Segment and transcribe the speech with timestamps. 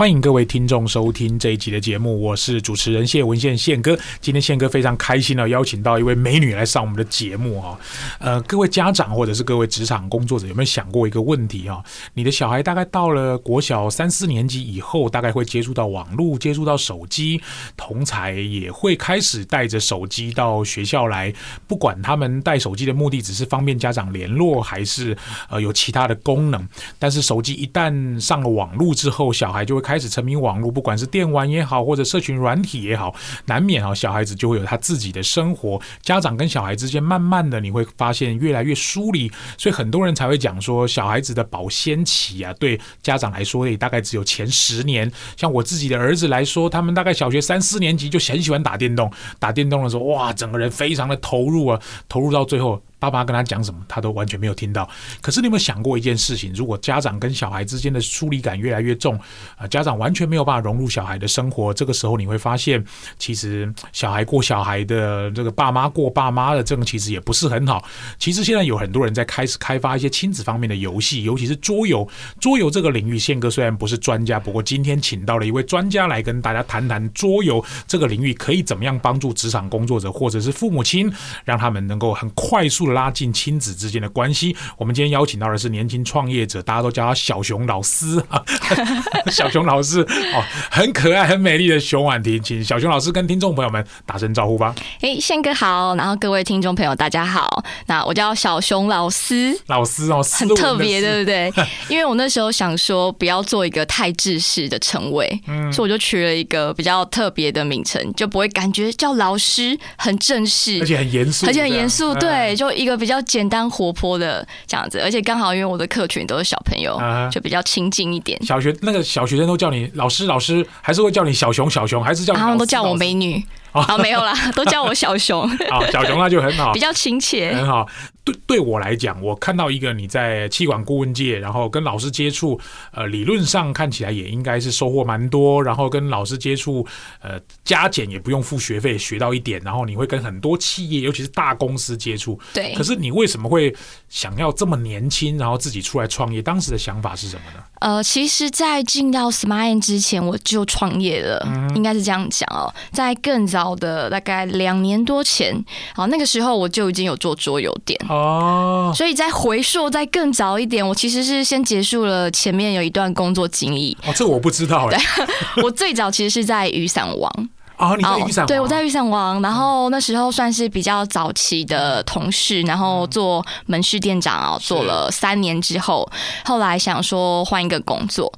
[0.00, 3.94] 欢迎各位听众收听这一集的节目，我是主持人谢文宪宪哥。
[4.18, 7.78] 今天宪哥非常开心的邀请到一位美女来上我们的节目啊。
[8.18, 11.84] 呃，各位家长或者是各位职场工作者，有没有想过一个问题啊？
[12.14, 17.38] 你的小孩大概到了国小三四年级以后，大概会接触到网络，接触到手机，
[17.76, 21.30] 同才也会开始带着手机到学校来。
[21.68, 25.14] 不管他们带手机的目的只是方便家长联络，还是
[25.50, 26.66] 呃有其他的功能，
[26.98, 33.12] 但是手机一旦上了网络之后，小孩就会开始沉迷网络，不管是电玩也好，或者社群软体也好，
[33.46, 35.80] 难免啊，小孩子就会有他自己的生活。
[36.00, 45.10] 家长跟小孩之间，慢慢的你会发现越来越疏离，所以很多人才会讲说，小孩子的保鲜期啊，对家长来说也大概只有前十年。
[45.36, 49.10] 像我自己的儿子来说，他们大概小学三四年级就很喜欢打电动，
[49.40, 52.80] 打电动的时候，哇，整个人非常的投入啊，投入到最后。
[53.00, 54.88] 爸爸跟他讲什么，他都完全没有听到。
[55.20, 56.52] 可是你有没有想过一件事情？
[56.54, 59.18] 如果家长跟小孩之间的疏离感越来越重，
[59.56, 62.84] 啊，家长完全没有办法融入小孩的生活，这个时候你会发现，
[63.18, 67.82] 其实小孩过小孩的，这个爸妈过爸妈的，这个其实也不是很好。
[68.18, 72.06] 其实现在有很多人在开始开发一些亲子方面的游戏，尤其是桌游。
[72.38, 81.10] 桌游这个领域，宪哥虽然不是专家，不过今天请到了一位专家来跟大家谈谈桌游这个领域可以怎么样帮助职场工作者或者是父母亲，
[81.46, 82.89] 让他们能够很快速。
[82.92, 84.56] 拉近亲子之间的关系。
[84.76, 88.42] 我们今天邀请到的是年轻创业者，大家都叫他小熊老师啊，
[89.30, 94.74] 小熊老师哦，很可爱、很美丽的熊婉婷，请小熊老师跟听众朋友们打声招呼吧。
[95.00, 101.52] 哎，宪哥好，然后各位听众朋友大家好，那我叫小熊老师，老师哦，很特别，对不对？
[101.88, 112.70] 因为我那时候想说不要做一个太制式的称谓，嗯，所以我就取了一个比较特别的名称，就不会感觉叫老师很正式，而且很严肃，而且很严肃，对，就。
[112.80, 116.98] 一个比较简单活泼的这样子，而且刚好因为我的客群都是小朋友，
[117.30, 118.42] 就比较亲近一点。
[118.42, 122.40] 小学那个小学生都叫你老师老师，还是会叫你小熊小熊，还是叫你？
[122.40, 123.44] 他们都叫我美女。
[123.72, 125.48] 好，没有啦， 都叫我小熊。
[125.70, 127.86] 好，小熊那就很好， 比较亲切，很好。
[128.22, 132.60] 对，对我来讲，我看到一个你在气管顾问界，然后跟老师接触，
[132.92, 135.62] 呃，理论上看起来也应该是收获蛮多。
[135.62, 136.86] 然后跟老师接触，
[137.22, 139.60] 呃，加减也不用付学费，学到一点。
[139.64, 142.38] 然后你会跟很多企业，尤其是大公司接触。
[142.52, 142.74] 对。
[142.74, 143.74] 可是你为什么会
[144.10, 146.42] 想要这么年轻，然后自己出来创业？
[146.42, 147.64] 当时的想法是什么呢？
[147.80, 152.72] 呃，其实，在进到 Smile 之前，我就创业了，嗯、应该是这样讲哦。
[152.92, 155.54] 在更早的大概两年多前，
[155.94, 158.92] 好，那个时候我就已经有做桌游店哦。
[158.94, 163.96] 所以在回溯再更早一点，我其实是先结束了前面有一段工作经历。
[164.06, 164.88] 哦，这我不知道。
[164.88, 164.98] 对，
[165.62, 167.48] 我最早其实是在雨伞王。
[167.78, 168.46] 哦，你在雨伞王？
[168.46, 176.06] 对，我在雨伞王，然后那时候算是比较早期的同事，然后做门市店长啊，做了三年之后，
[176.44, 178.30] 后来想说换一个工作。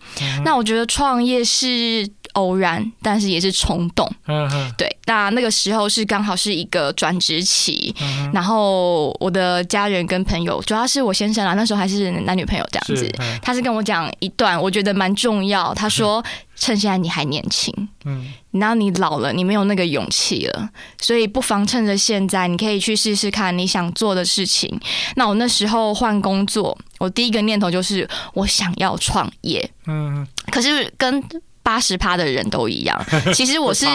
[0.44, 4.10] 那我觉得创业是偶然，但是也是冲动。
[4.26, 7.94] 嗯嗯对，那那个时候是刚好是一个转职期，
[8.32, 13.10] 然后我的家人跟朋友，主要是我先生啊，那时候还是男女朋友这样子，
[13.40, 15.74] 他是跟我讲一段，我觉得蛮重要。
[15.74, 16.22] 他说。
[16.54, 20.68] 趁现在你还年轻，嗯，然后你老了，你没有那个勇气了，
[21.00, 24.80] 所以不妨趁着现在，你可以去试试看你想做的事情。
[25.16, 31.20] 那我那时候换工作，我第一个念头就是我想要创业，嗯，可是跟
[31.62, 33.86] 八十趴的人都一样， 其实我是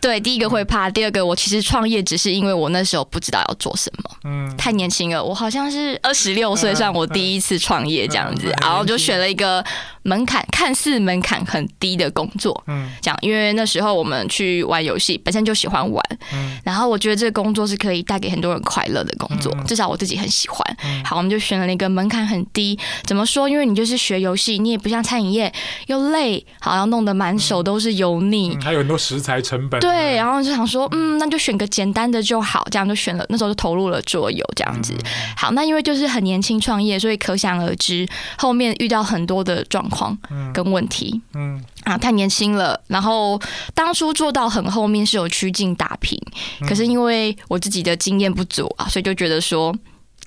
[0.00, 9.64] 对第一个会怕，第二个我其实创业只是因为我那时候不知道要做什么，嗯，太年轻了，我好像是二十六岁算我第一次创业这样子，然后就选了一个。
[10.06, 20.76] 门槛看似门槛很低的工作，嗯，这样，因为那时候我们去玩游戏，本身就喜欢玩，嗯，然后我觉得这个工作是可以带给很多人快乐的工作，嗯，至少我自己很喜欢。
[20.84, 23.48] 嗯，好，我们就选了一个门槛很低，怎么说？
[23.48, 25.50] 因为你就是学游戏，你也不像餐饮业
[25.86, 29.80] 又累，好要弄得满手都是油腻，嗯，还有很多食材成本。
[29.80, 33.24] 对，然后就想说，嗯，那就选个简单的就好，这样就选了。
[33.30, 34.92] 那时候就投入了桌游这样子。
[34.96, 38.06] 嗯，好，那因为就是很年轻创业，所以可想而知，
[38.36, 39.94] 后面遇到很多的状况。
[39.94, 40.18] 况
[40.52, 42.80] 跟问题，嗯啊，太年轻了。
[42.88, 43.40] 然后
[43.74, 46.20] 当初做到很后面是有趋近打平，
[46.66, 49.72] 可是因为我自己的经验不足啊，所以就觉得说。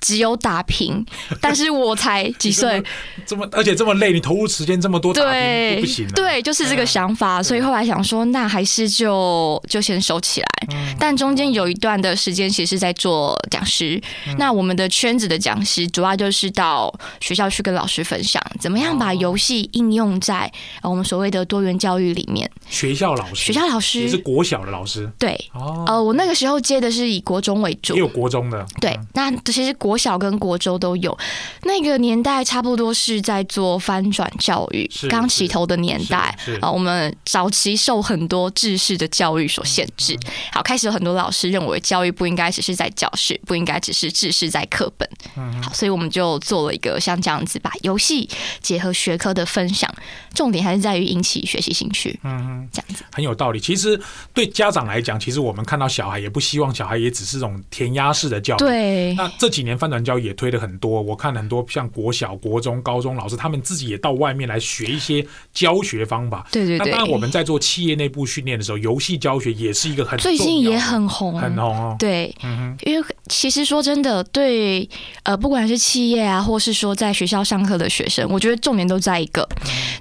[0.00, 1.04] 只有打平，
[1.40, 2.82] 但是我才几岁，
[3.26, 10.48] 这么而且这么累，你投入时间这么多，对，不行，对，就是这个想法，所以后来想说，那还是就就先收起来。
[10.98, 14.00] 但中间有一段的时间，其实是在做讲师。
[14.38, 20.50] 那我们的圈子的讲师，主要就是到学校去跟老师分享，怎么样把游戏应用在
[20.82, 22.48] 我们所谓的多元教育里面。
[22.68, 24.00] 学校老师，学校老师。
[24.00, 29.87] 也是国小的老师，对，哦，呃，我那个时候接的是以国中为主，也有国中的，对，那其实国。
[29.88, 31.16] 国小跟国中都有。
[31.62, 36.70] 那个年代差不多是在做翻转教育，刚起头的年代啊。
[36.70, 40.14] 我们早期受很多制式的教育所限制，
[40.52, 45.08] 好，开始有很多老师认为教育不应该只是在教室，不应该只是制式在课本。
[45.62, 48.28] 好，所以我们就做了一个像这样子，把游戏
[48.60, 49.90] 结合学科的分享，
[50.34, 52.20] 重点还是在于引起学习兴趣。
[52.24, 53.58] 嗯嗯，这样子很有道理。
[53.58, 53.98] 其实
[54.34, 58.58] 对家长来讲，其实我们看到小孩也不希望小孩也只是这种填鸭式的教育。
[58.58, 59.14] 对。
[59.14, 66.46] 那这几年翻转教育也推的很多，我看很多像国小、国中、高中老师，他们自己也到外面来学一些教学方法。
[66.50, 66.86] 对对对。
[66.86, 71.96] 那当然我们在做企业内部训练的时候，游戏教学也是一个很最近也很红，很红哦。
[71.98, 72.34] 对。
[72.82, 74.88] 因为其实说真的，对
[75.22, 79.48] 呃，不管是企业啊，或是说在学校上课的学生，我觉得重点都在一个，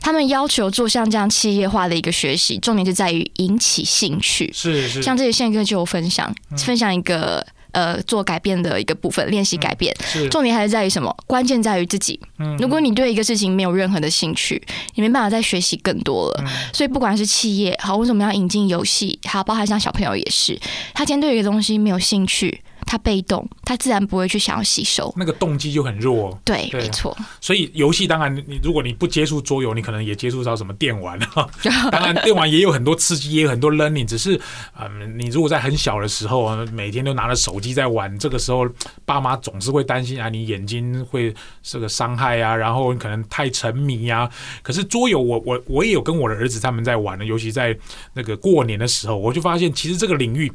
[0.01, 4.49] 他们要求做像这样企业化的一个学习，重点就在于引起兴趣。
[4.53, 5.01] 是是。
[5.01, 7.45] 像这些宪哥就有分享，分享一个。
[7.71, 11.15] 呃，做改变的一个部分，练习改变，嗯、重点还是在于什么？
[11.27, 12.19] 关键在于自己。
[12.39, 14.61] 嗯，如果你对一个事情没有任何的兴趣，
[14.95, 16.43] 你没办法再学习更多了。
[16.43, 19.19] 嗯、所以，不管是企业好，为什么要引进游戏？
[19.23, 20.59] 还有包含像小朋友也是，
[20.93, 22.61] 他今天对一个东西没有兴趣。
[22.87, 26.39] 他被动，他自然不会去想要吸收，那个动机就很弱。
[26.45, 27.15] 对，对没错。
[27.41, 31.47] 所以游戏当然，你如果你不接触桌游，你可能也接触到什么电玩哈。
[31.91, 34.05] 当然，电玩也有很多刺激，也有很多 learning。
[34.05, 34.39] 只是，
[34.79, 38.65] 嗯，你如果在很小的时候，每天都拿着手机在玩，这个时候
[39.03, 44.29] 爸妈总是会担心啊，你眼睛会这个伤害啊，然后你可能太沉迷啊。
[44.63, 47.77] 可是桌游，我我我也有跟我的儿子他们在玩的，尤其在
[48.13, 50.49] 那个过年的时候，我就发现其实这个领域。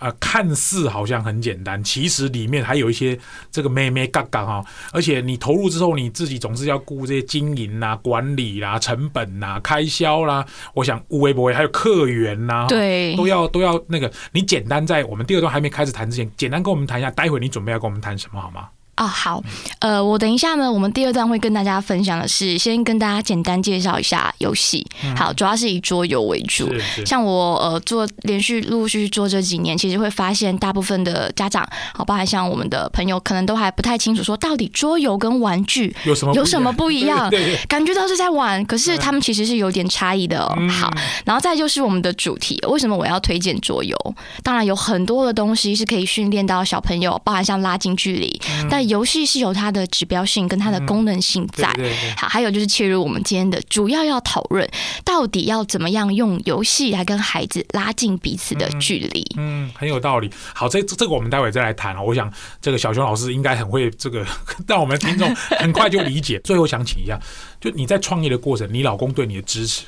[0.00, 3.16] 啊、呃，看似好像很简单，其实里面还有一些
[3.52, 4.64] 这个咩咩嘎嘎哈。
[4.92, 10.44] 而且你投入之后，你自己总是要顾这些经营啦、啊、管理啦、啊、成本啦、啊、开销啦。
[10.74, 14.10] 我想无微不微，还有客源呐，对，都要都要那个。
[14.32, 18.68] 你简单在我们第二段还没开始谈之前，简单跟我们谈一下，待会你准备要跟我们谈什么好吗？
[18.96, 19.42] 哦，好，
[19.78, 24.86] 呃，我等一下呢，我们第二段会跟大家分享的是，先跟大家简单介绍一下游戏。
[25.02, 26.68] 嗯、好，主要是以桌游为主。
[27.06, 37.28] 像我呃做连续陆陆续续做这几年，其实会发现大部分的家长，好，包含像我们的朋友，可能都还不太清楚，说到底桌游跟玩具有什么有什么不一样？
[37.30, 40.54] 对对对，感觉到是在玩，可是他们其实是有点差异的哦。
[40.58, 40.90] 嗯、好，
[41.24, 43.96] 然后再就是我们的主题，为什么我要推荐桌游？
[44.42, 54.68] 当然有很多的东西是可以训练到小朋友，包含像拉近距离，嗯、但游戏是有它的指标性跟它的功能性在，嗯、对对对，好，还有就是切入我们今天的主要要讨论，
[55.04, 59.24] 到底要怎么样用游戏来跟孩子拉近彼此的距离。
[59.36, 60.30] 嗯，嗯，很有道理。
[60.52, 62.02] 好，这这个我们待会再来谈啊。
[62.02, 64.26] 我想这个小熊老师应该很会这个，
[64.66, 66.38] 让我们听众很快就理解。
[66.40, 67.18] 最后想请一下，
[67.60, 69.84] 就你在创业的过程，你老公对你的支持，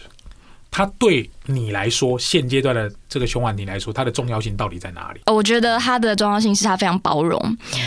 [0.70, 2.90] 他对你来说现阶段的。
[3.12, 5.20] 这个熊婉婷来说，它的重要性到底在哪里？
[5.26, 7.38] 我觉得它的重要性是它非常包容。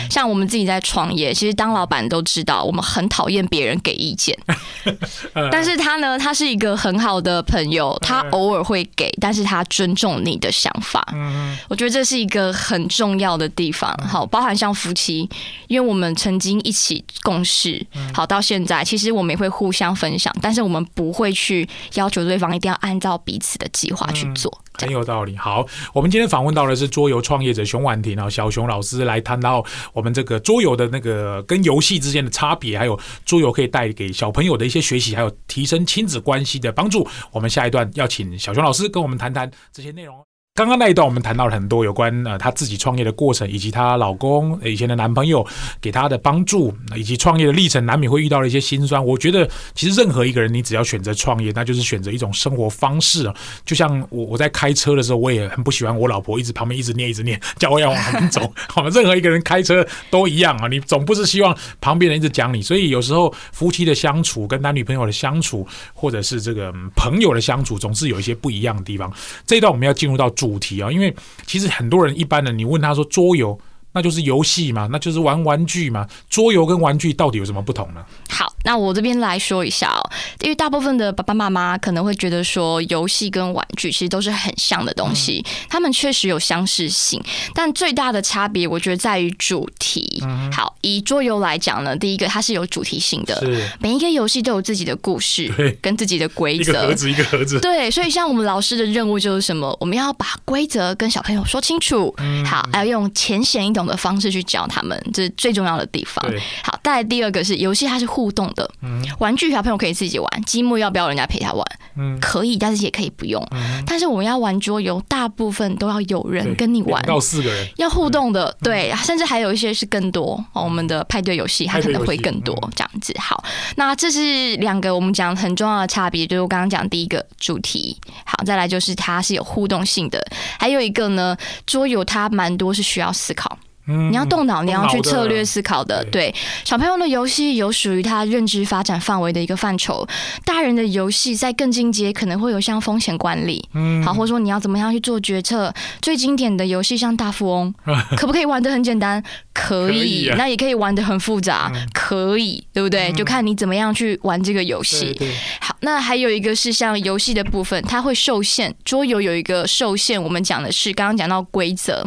[0.08, 4.38] 像我们自己在创业，其实当老板都知道，我们很讨厌别人给意见。
[5.50, 11.04] 但是他呢，他是一个很好的朋友，他偶尔会给，但是他尊重你的想法。
[11.12, 13.92] 嗯我觉得这是一个很重要的地方。
[14.06, 15.28] 好，包含像夫妻，
[15.66, 24.60] 因为我们曾经一起共事，好到现在，其实我们也会互相分享，但是我们不会去要求对方一定要按照彼此的计划去做。
[24.78, 25.36] 很有道理。
[25.36, 37.08] 好，我们今天访问到的是桌游创业者熊婉婷啊，小熊老师来谈到我们这个桌游的那个跟游戏之间的差别，还有桌游可以带给小朋友的一些学习，还有提升亲子关系的帮助。
[37.30, 40.22] 我们下一段要请小熊老师跟我们谈谈这些内容。
[40.56, 45.46] 刚刚那一段，我们谈到了很多有关呃她自己创业的过程，以及她老公以前的男朋友
[45.82, 49.04] 给她的帮助，以及创业的历程，难免会遇到了一些辛酸。
[49.04, 53.34] 我觉得，其实任何一个人，你只要选择创业，那就是选择一种生活方式啊。
[53.66, 58.50] 就像我我在开车的时候，我也很不喜欢我老婆一直旁边一直念一直念，叫我要往旁边走。
[58.72, 62.62] 好，任何一个人开车都一样啊，你总不是希望旁边人一直讲你。
[62.62, 69.12] 所以有时候夫妻的相处，跟男女朋友的相处，或者是这个朋友的相处，总是有一些不一样的地方。
[69.46, 70.45] 这一段我们要进入到主。
[70.46, 71.12] 主题啊，因为
[71.44, 73.58] 其实很多人一般的，你问他说桌游，
[73.96, 76.06] 那就是游戏嘛，那就是玩玩具嘛。
[76.28, 78.04] 桌游跟玩具到底有什么不同呢？
[78.28, 78.52] 好。
[78.64, 80.02] 那我这边来说一下哦，
[80.40, 87.22] 因为大部分的爸爸妈妈可能会觉得说，游戏跟玩具其实都是很像的东西，他们确实有相似性，
[87.54, 90.20] 但最大的差别我觉得在于主题。
[90.52, 93.40] 好，以桌游来讲呢，第一个它是有主题性的，
[93.78, 97.60] 每一个游戏都有自己的故事，跟自己的规则，一个盒子一个盒子。
[97.60, 99.76] 对，所以像我们老师的任务就是什么？
[99.78, 102.12] 我们要把规则跟小朋友说清楚，
[102.44, 106.24] 好，要用浅显易懂的方式去教他们，这是最重要的地方。
[106.62, 108.46] 好，再来第二个是游戏，它是互动。
[108.56, 108.70] 的。
[108.82, 111.64] 嗯，玩具小朋友可以自己玩，积木要不要人家陪他玩？
[111.96, 113.44] 嗯，可以，但是也可以不用。
[113.50, 120.42] 嗯，但是我们要玩桌游，大部分都要有人跟你玩，到四个人要互动的，对，甚至还有一些是更多。
[120.52, 123.14] 哦，我们的派对游戏它可能会更多这样子。
[123.18, 123.44] 好，
[123.76, 127.96] 那这是两个我们讲很重要的差别，就是我刚刚讲第一个主题。
[128.24, 130.24] 好，再来就是它是有互动性的，
[130.58, 133.58] 还有一个呢，桌游它蛮多是需要思考。
[133.86, 136.04] 嗯，你要动脑，你要去策略思考的。
[136.10, 140.06] 对，小朋友的游戏有属于他认知发展范围的一个范畴，
[140.44, 145.72] 大人的游戏在更进阶，可能会有像风险管理，嗯，好，或者说你要怎么样去做决策。
[146.00, 147.74] 最经典的游戏像大富翁，
[148.16, 149.22] 可不可以玩的很简单？
[149.52, 153.10] 可以，那也可以玩的很复杂，可以，对不对？
[153.12, 155.18] 就看你怎么样去玩这个游戏。
[155.60, 158.74] 好，那还有一个是像游戏的部分，它会受限。
[158.84, 162.04] 桌游有一个受限，我们讲的是刚刚讲到规则，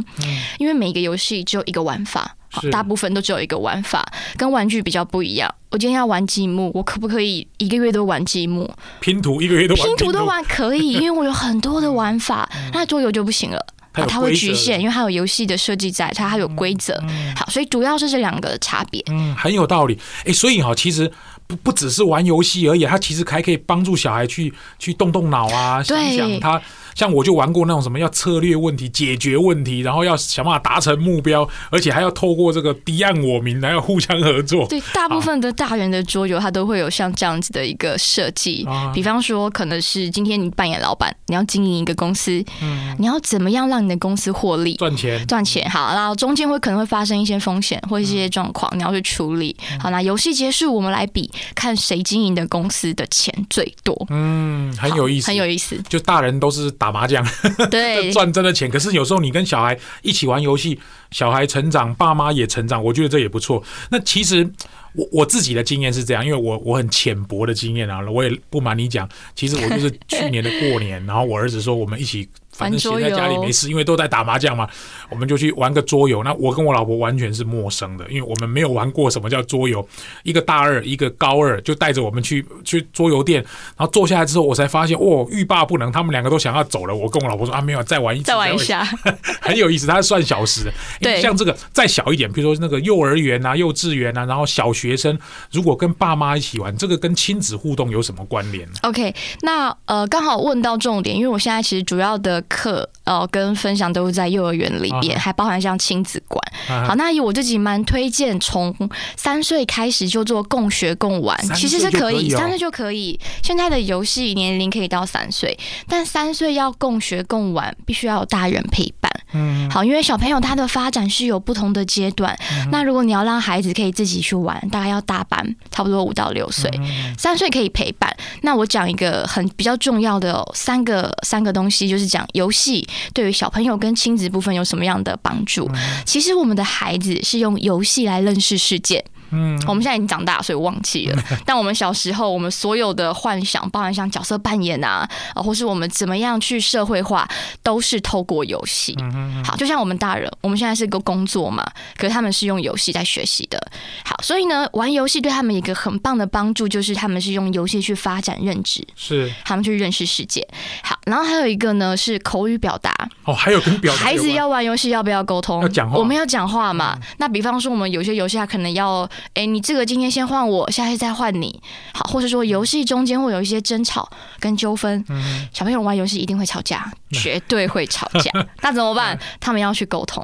[0.60, 4.04] 因为每个游戏只有一个玩法，好，大部分都只有一个玩法，
[4.36, 5.54] 跟玩具比较不一样。
[5.70, 8.68] 我今天要玩积木，我可不可以一个月都玩积木？
[9.00, 12.50] 拼图一个月都玩拼图都玩可以， 因为我有很多的玩法。
[12.74, 17.00] 那桌游就不行了，它会局限，因为它有游戏的设计在，它还有规则。
[17.36, 19.04] 好，所以主要是这两个的差别。
[19.12, 20.00] 嗯，很有道理。
[20.26, 21.12] 哎，所以哈，其实
[21.46, 26.60] 不不只是玩游戏而已，它其实还可以帮助小孩去去动动脑啊，想想他。
[27.00, 34.68] 像我就玩过那种什么要策略问题、解决问题，然后要想办法达成目标，而且还要透过这个敌暗我明，然后互相合作。
[34.68, 38.66] 对，大部分的大人的桌游，它都会有像这样子的一个设计。
[38.66, 45.70] 啊、比方说，可能是今天你扮演老板，你要经营一个公司，嗯，你要怎么样让你的公司获利、赚钱、赚钱？
[45.70, 49.56] 好，然后中间会可能会发生一些风险或一些状况，你要去处理。
[49.80, 53.96] 好，那游戏结束，我们来比看谁经营的公司的钱最多。
[54.10, 55.82] 嗯，很有意思，很有意思。
[55.88, 56.89] 就大人都是打。
[56.90, 57.24] 打麻将，
[57.70, 58.68] 对， 赚真的钱。
[58.68, 60.80] 可是有时候你跟小孩一起玩游戏，
[61.12, 63.64] 小孩成长，爸妈也成长，我觉得这也不错。
[63.92, 64.50] 那其实
[64.94, 72.28] 我我自己的经验是这样，因为我我很浅薄的经验啊，我也不瞒你讲，其实我就是去年的过年，然后我儿子说我们一起。
[72.60, 74.68] 反正闲在家里没事，因为都在打麻将嘛，
[75.10, 76.22] 我们就去玩个桌游。
[76.24, 79.88] 那我跟我老婆完全是陌生的，因为我们没有玩过什么叫桌游。
[80.24, 83.42] 一个大二，一个高二，就带着我们去去桌游店，
[83.78, 85.90] 然后坐下来之后，我才发现，哦，欲罢不能。
[85.90, 86.94] 他们两个都想要走了。
[86.94, 88.84] 我跟我老婆说啊，没有，再玩一次，再玩一下，
[89.42, 89.88] 很有意思。
[89.88, 95.18] 它是算小时的，对，像这个再小一点，比如说那个幼儿园啊、幼稚园啊，然后小学生，
[95.52, 102.90] 如果跟爸妈一起玩，这个跟亲子互动有什么关联？OK，那呃，刚好问到重点，因为我现在其实主要的课。
[103.06, 106.40] 哦，跟分享都是在幼儿园里边，还包含像亲子馆。
[106.86, 108.72] 好，那以我自己蛮推荐，从
[109.16, 113.20] 三岁开始就做共学共玩，其实是可以，三岁就可以。
[113.42, 119.12] 现在的游戏年龄可以到三岁，但三岁要共学共玩，必须要有大人陪伴。
[119.34, 122.38] 嗯，好，因为小朋友他的发展是有不同的阶段。
[122.72, 126.70] 那如果你要让孩子可以自己去玩，大概要大班，差不多五到六岁，
[127.18, 128.16] 三岁可以陪伴。
[128.42, 132.88] 那我讲一个很比较重要的三个三个东西，就是讲游戏。
[133.14, 135.70] 对于小朋友跟亲子部分有什么样的帮助？
[136.06, 139.04] 其实我们的孩子是用游戏来认识世界。
[139.32, 141.24] 嗯，我们现在已经长大，所以忘记了。
[141.46, 147.30] 但我们小时候，我们所有的幻想，包含像角色扮演啊，啊，或是我们怎么样去社会化，
[147.62, 148.98] 都是透过游戏。
[149.46, 151.64] 好，就像我们大人，我们现在是个工作嘛，
[151.96, 153.64] 可是他们是用游戏在学习的。
[154.04, 160.48] 好，所以呢，玩游戏对他们一个很棒的帮助，就是他们是用游戏去发展认知，是他们去认识世界。
[160.82, 162.94] 好，然后还有一个呢是口语表达。
[163.24, 164.00] 哦，还有跟表达。
[164.00, 165.62] 孩子要玩游戏要不要沟通？
[165.62, 165.98] 要讲话。
[165.98, 166.98] 我们要讲话嘛。
[167.18, 169.10] 那比方说，我们有些游戏他可能要。
[169.34, 171.62] 哎，你这个今天先换我，下次再换你，
[171.94, 179.18] 好，或者说游戏中间会有一些争吵跟纠纷，嗯、小朋友玩游戏一定会吵架，绝对会吵架， 那怎么办？
[179.40, 180.24] 他们要去沟通，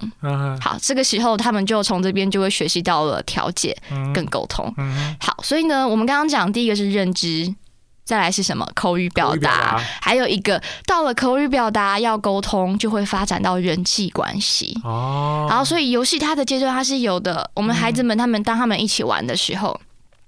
[0.60, 3.75] 好，这个时候他们就从这边就会学习到了调解
[4.13, 4.74] 跟沟通，
[5.20, 7.53] 好，所以呢，我们刚刚讲第一个是认知。
[8.05, 8.65] 再来是什么？
[8.75, 14.79] 口语表达，还有一个到了口语表达要沟通，就会发展到人际关系。
[14.83, 17.50] 哦，然后所以游戏它的阶段它是有的。
[17.55, 19.81] 我们孩子们他们当他们一起玩的时候，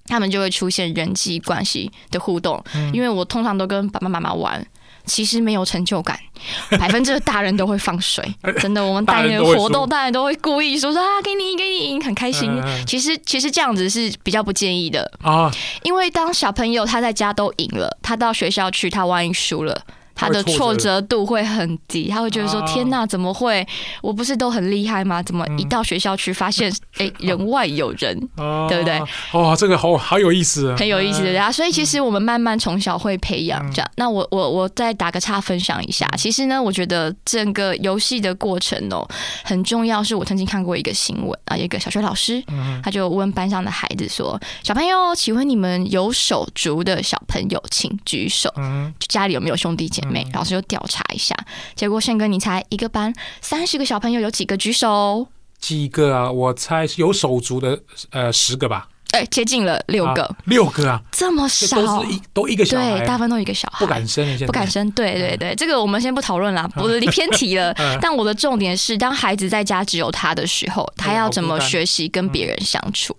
[0.08, 2.64] 他们就会出现人际关系的互动。
[2.92, 4.66] 因为我通常都跟爸爸妈妈玩。
[5.08, 6.20] 其实没有成就感，
[6.78, 8.24] 百分之的大人都会放水，
[8.60, 8.86] 真的。
[8.86, 12.52] 我们带那个活动，大人都会故意说说啊，给你，给你赢，很开心。
[12.86, 15.52] 其实，其实这样子是比较不建议的啊，
[15.84, 19.82] 因为当小朋友他在家都赢了，他到学校去，他万一输了。
[20.18, 23.66] 他的挫折度会很低，他会觉得说：“天哪，怎么会？
[24.02, 25.22] 我不是都很厉害吗？
[25.22, 28.20] 怎么一到学校去发现， 哎，人外有人，
[28.68, 29.00] 对不对？”
[29.34, 31.52] 哇，这个好好有意思，很有意思的啊！
[31.52, 33.92] 所以其实我们慢慢从小会培养这样。
[33.98, 39.08] 那我我我再打个岔分享一下，其实呢，我觉得整个游戏的过程哦
[39.44, 40.04] 很重要。
[40.08, 42.42] 是我曾经看过一个新闻啊，一个小学老师，
[42.82, 48.50] 他就问班上的孩子说：“小朋友，请问你们有手足的小朋友，请举手。
[48.98, 51.36] 就家里有没有兄弟姐妹？”老师就调查一下，
[51.76, 55.28] 结果宪哥，你猜一个班三十个小朋友有几个举手？
[55.60, 56.32] 几个啊？
[56.32, 57.80] 我猜有手足的，
[58.12, 58.88] 呃，十个吧。
[59.12, 61.82] 哎，接近了六个，啊、六个啊，这么少？
[61.82, 64.92] 都是一都一个小孩，对，大部分都一个小孩，不敢生，不敢生。
[64.92, 67.74] 对对对，这个我们先不讨论了，不是你 偏题了。
[68.02, 73.16] 但我的重点是，当孩子在家只有他的时候，他要怎么学习跟别人相处？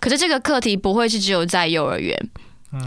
[0.00, 2.18] 可是这个课题不会是只有在幼儿园。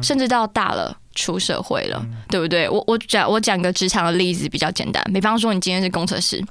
[0.03, 2.69] 甚至到大了出社会了，嗯、对不对？
[2.69, 6.43] 我我讲我讲个职场的例子比较简单，比方说你今天是工程师，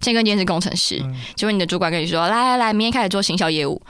[0.00, 3.80] 宪哥今天是工程师，嗯、结果你的主管跟你说，来来来，明天开始做行销业务，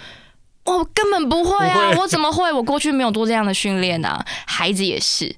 [0.65, 2.53] 我根本不会啊，会我怎么会？
[2.53, 4.25] 我过去没有做这样的训练啊。
[4.47, 5.35] 孩子也是，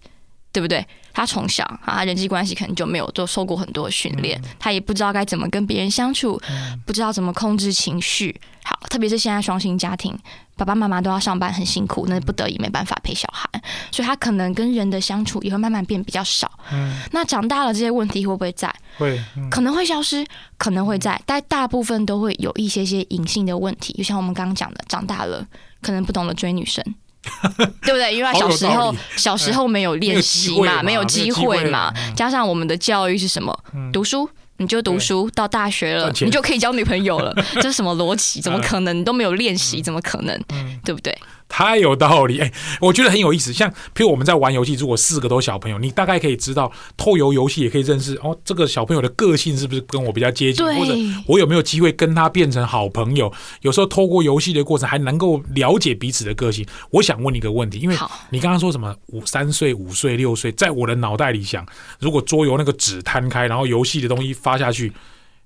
[0.52, 0.86] 对不对？
[1.18, 8.40] 他从小啊，人际关系可能就没有做受过很多训练，嗯、他也不知道该怎么跟别人相处，嗯、不知道怎么控制情绪。
[8.62, 10.16] 好，特别是现在双薪家庭，
[10.56, 13.50] 爸爸妈妈都要上班，很辛苦，那不得已没办法陪小孩，
[13.90, 16.48] 所以他可能跟人的相处也会慢慢变比较少。
[16.70, 18.72] 嗯，那长大了这些问题会不会在？
[18.96, 20.24] 会，嗯、可能会消失，
[20.56, 25.44] 可能会在，但大部分都会有一些些隐性的问题，就像我们刚刚讲的，长大了
[25.82, 26.84] 可能不懂得追女生。
[27.82, 28.14] 对不对？
[28.14, 31.92] 因为小时候小时候没有练习嘛，没有机会嘛。
[32.16, 33.56] 加上我们的教育是什么？
[33.92, 35.30] 读书，你就读书。
[35.34, 37.34] 到大学了，你就可以交女朋友了。
[37.54, 38.40] 这是什么逻辑？
[38.40, 38.98] 怎么可能？
[38.98, 40.40] 你都没有练习，怎么可能？
[40.84, 41.16] 对不对？
[41.48, 43.52] 太有道理哎、欸，我觉得很有意思。
[43.52, 50.94] 像譬如我们在玩游戏，如果四个都小朋友，你大概可以知道透过游戏也可以认识哦，这个小朋友的个性是不是跟我比较接近，或者
[51.26, 53.32] 我有没有机会跟他变成好朋友？
[53.62, 56.66] 有时候透过游戏的过程还能够了解彼此的个性。
[56.90, 57.96] 我想问你一个问题，因为
[58.30, 61.66] 你刚刚说什么五三岁、五岁、六岁，在我的脑袋里想，
[61.98, 64.92] 如果桌游那个纸摊开，然后游戏的东西发下去。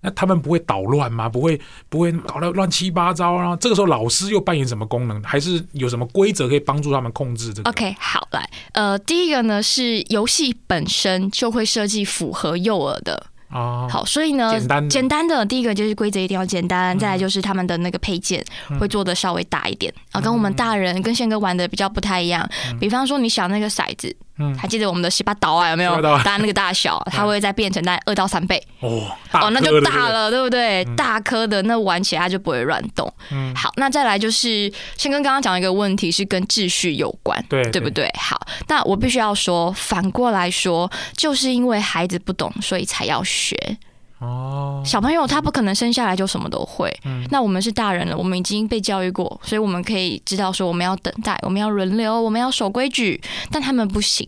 [0.02, 1.28] 那他们不会捣乱吗？
[1.28, 3.56] 不会，不会搞得乱七八糟啊？
[3.56, 5.22] 这个时候老师又扮演什么功能？
[5.22, 13.26] 还是有什么规则可以帮助他们控制这个？OK，好，来，呃，第一个呢是游戏本身就会设计符合幼儿的。
[13.52, 18.42] 哦，好，所以呢，简单简单的第一个就是规则一定要简单，再来就是他们的那个配件
[18.80, 22.48] 会做的稍微大一点啊，跟我们大人跟宪哥玩的比较不太一样。
[22.80, 26.00] 比方说你想那个骰子，嗯，还记得我们的十八岛啊有没有？
[26.22, 30.84] 大那个大小，它会再变成在二到三倍哦，哦，那就大了，对不对？
[30.96, 33.12] 大颗的那玩起来它就不会乱动。
[33.30, 38.10] 嗯，好，那再来就是先跟刚刚讲一个问题是跟秩序有关，对对不对？
[38.18, 43.56] 好，那我必须要说，反过来说，就是因为孩子不懂，所以才要学。
[44.22, 46.94] 学哦，小朋友他不可能生下来就什么都会。
[47.04, 53.20] 嗯，那我们是大人了，我们已经被教育过，所以我们可以知道说我们要等待，我们要轮流，我们要守规矩。
[53.50, 54.26] 但他们不行，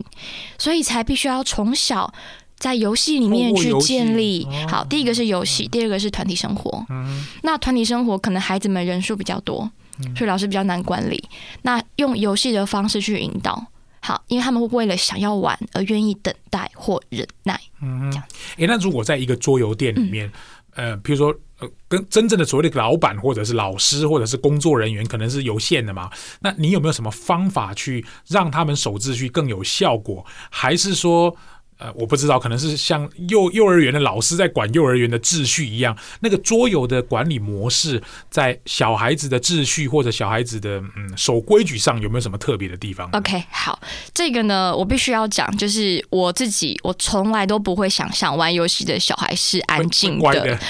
[0.57, 2.13] 所以才必须要从小
[2.57, 4.47] 在游戏里面去建立。
[4.67, 6.85] 好，第一个是游戏，第二个是团体生活。
[6.89, 9.69] 嗯，那团体生活可能孩子们人数比较多，
[10.15, 11.23] 所以老师比较难管理。
[11.63, 13.65] 那用游戏的方式去引导。
[14.05, 17.59] 好，因为他们会为了想要玩而愿意等待或忍耐。
[17.81, 18.25] 嗯，这样。
[18.59, 20.31] 哎，那如果在一个桌游店里面，
[20.75, 26.11] 嗯、呃，比如说，呃，跟真正的所谓的老板或者是老师或者是工作人员可能是有限的嘛？
[26.39, 30.23] 那你有没有什么方法去让他们守秩序更有效果？
[30.51, 31.35] 还是说？
[31.77, 43.77] 呃，我不知道，可能是像幼幼儿园的老师在管幼儿园的秩序一样，那个桌游的管理模式，在小孩子的秩序或者小孩子的嗯守规矩上有没有什么特别的地方？OK，好，
[44.13, 50.57] 这个呢，我必须要讲，就是我自己，我从来都不会想象玩游戏的小孩是安静的。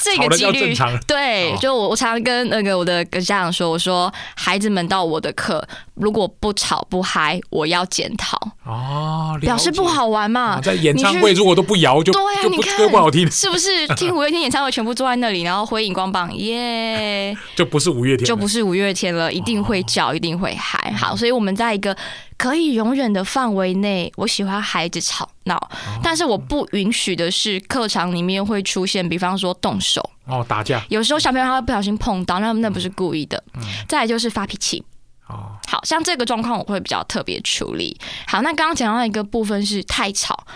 [0.00, 0.72] 这个几率
[1.08, 5.66] 对，就我我常常跟那个我的家长说，我说孩子们到我的课，
[6.00, 10.60] 如果不吵不嗨，我要检讨哦，表示不好玩嘛。
[10.60, 13.86] 在演唱会如果都不摇，就对啊，你看歌不好听，是不是？
[13.96, 20.92] 听五月天演唱会全部坐在那里，然后挥荧光棒，耶， 就不是五月天，就不是五月天了，一定会叫，一定会嗨。
[20.96, 21.96] 好，所以我们在一个。
[22.38, 25.58] 可以容忍的范围内，我喜欢孩子吵闹，
[26.00, 30.80] 但是我不允许的是课堂里面会出现，比方说动手哦，打架。
[30.88, 33.42] 有时候小朋友他会不小心碰到，那那不是故意的。
[33.56, 34.80] 嗯、再来就是发脾气
[35.66, 37.98] 好像这个状况我会比较特别处理。
[38.26, 40.46] 好，那刚刚讲到一个部分是太吵。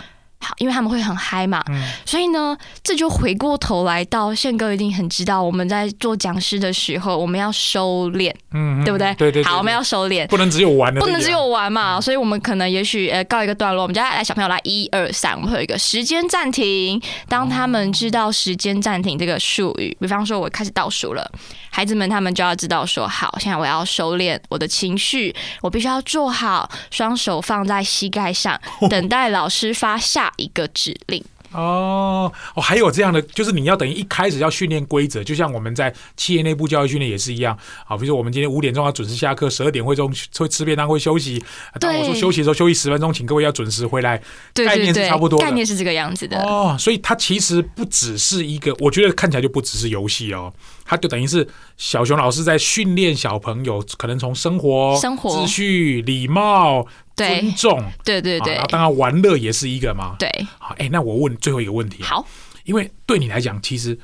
[0.43, 9.13] 好，因为他们会很嗨嘛，嗯、所以呢，这就回过头来到宪哥一定很知道，我们在做讲师的时候，我们要收敛，嗯，对不对？
[9.15, 9.43] 对对，对。
[9.43, 12.01] 好，我们要收敛，不能只有玩的，不能只有玩嘛。
[12.01, 17.01] 所以我们可能也许呃告一个段落，我们家来小朋友来一二三，我们会有一个时间暂停。
[17.29, 21.31] 当他们知道时间暂停这个术语，比方说我开始倒数了，
[21.69, 30.32] 孩子们他们就要知道说，好，现在我要收敛我的情绪，我必须要做好，双手放在膝盖上， 等待老师发下。
[30.37, 37.55] 一个指令哦哦，还有这样的，就是你要等于一开始要训练规则，就像我们在企业内部教育训练也是一样。
[37.85, 41.43] 好，比如说我们今天五点钟要准时下课，十二点会中会吃便当会休息。
[41.79, 44.19] 当我说休息的时候休息十分钟，请各位要准时回来。
[44.51, 46.75] 对，概念是差不多，概念是这个样子的哦。
[46.79, 50.51] 所以它其实不只是一个，我觉得看起来就不只是游戏哦。
[50.85, 56.87] 它就等于是小熊老师在训练小朋友，可能从生活、生活秩序、礼貌。
[57.15, 60.15] 尊重，对对对，当然玩乐也是一个嘛。
[60.17, 62.01] 对，好，哎，那我问最后一个问题。
[62.01, 62.25] 好，
[62.63, 63.97] 因为对你来讲，其实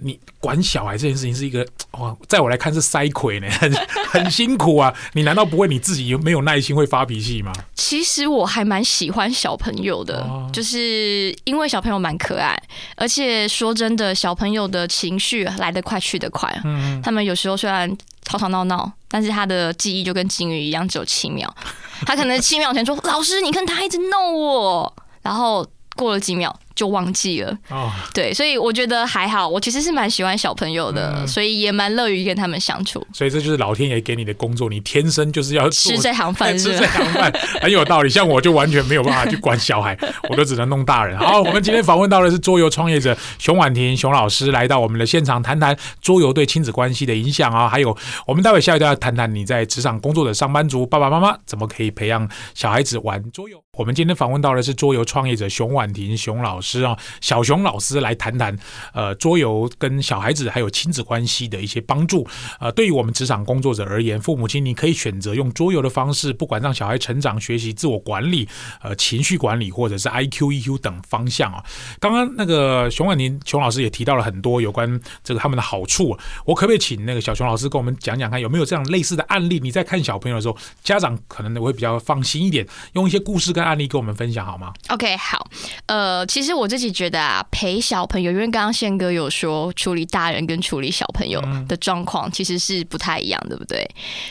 [0.00, 3.72] 你管小孩这件事情是一个，哇， 在我来看是塞魁呢， 很
[4.08, 4.94] 很辛苦啊。
[5.14, 7.52] 你难道不会你自己有没有耐心会发脾气吗？
[7.74, 12.56] 其实我还蛮喜欢小朋友的，哦、就是因为小朋友蛮可爱，
[12.96, 16.48] 而且说真的，小朋友的情绪来得快去得快。
[16.64, 17.90] 嗯，他们有时候虽然
[18.24, 21.52] 吵吵闹闹，但是他的记忆就跟金鱼一样，只有七秒。
[22.06, 26.54] 他可能七秒前说：“老师，你看他一直弄我。”然后过了几秒。
[26.78, 29.48] 就忘记了哦，对，所以我觉得还好。
[29.48, 33.04] 我其实是蛮喜欢小朋友的，嗯、所以也蛮乐于跟他们相处。
[33.12, 38.08] 所以这就是老天爷给你的工作，你天生就是要吃这行饭， 吃这行饭很有道理。
[38.08, 39.98] 像我就完全没有办法去管小孩，
[40.30, 41.18] 我都只能弄大人。
[41.18, 53.60] 好，我们今天访问到的是桌游创业者熊婉婷熊老师，来到我们的现场谈谈桌游对亲子关系的影响啊，还有我们待会下一段要谈谈你在职场工作的上班族爸爸妈妈怎么可以培养小孩子玩桌游。
[53.78, 58.58] 我们今天访问到的是桌游创业者熊婉婷熊老师啊，小熊老师来谈谈
[58.92, 62.26] 呃桌游跟小孩子还有亲子关系的一些帮助。
[62.58, 68.48] 呃，对于我们职场工作者而言，父母亲你可以选择用桌游的方式，不管让小孩成长、学习、自我管理、
[68.82, 71.62] 呃情绪管理，或者是 IQ、EQ 等方向啊。
[72.00, 76.18] 刚刚那个熊婉婷熊老师也提到了很多有关这个他们的好处。
[76.44, 79.60] 我可不可以请那个小熊老师跟我们讲讲看，有没有这样类似的案例？
[79.60, 85.48] 你在看小朋友的时候，家长可能会比较放心一点，用一些故事跟案例跟我们分享好吗？OK，好。
[85.86, 93.88] 呃，其实我自己觉得啊，陪小朋友，因为刚刚宪哥有说，处理大人跟处理小朋友的状况其实是不太一样，对不对？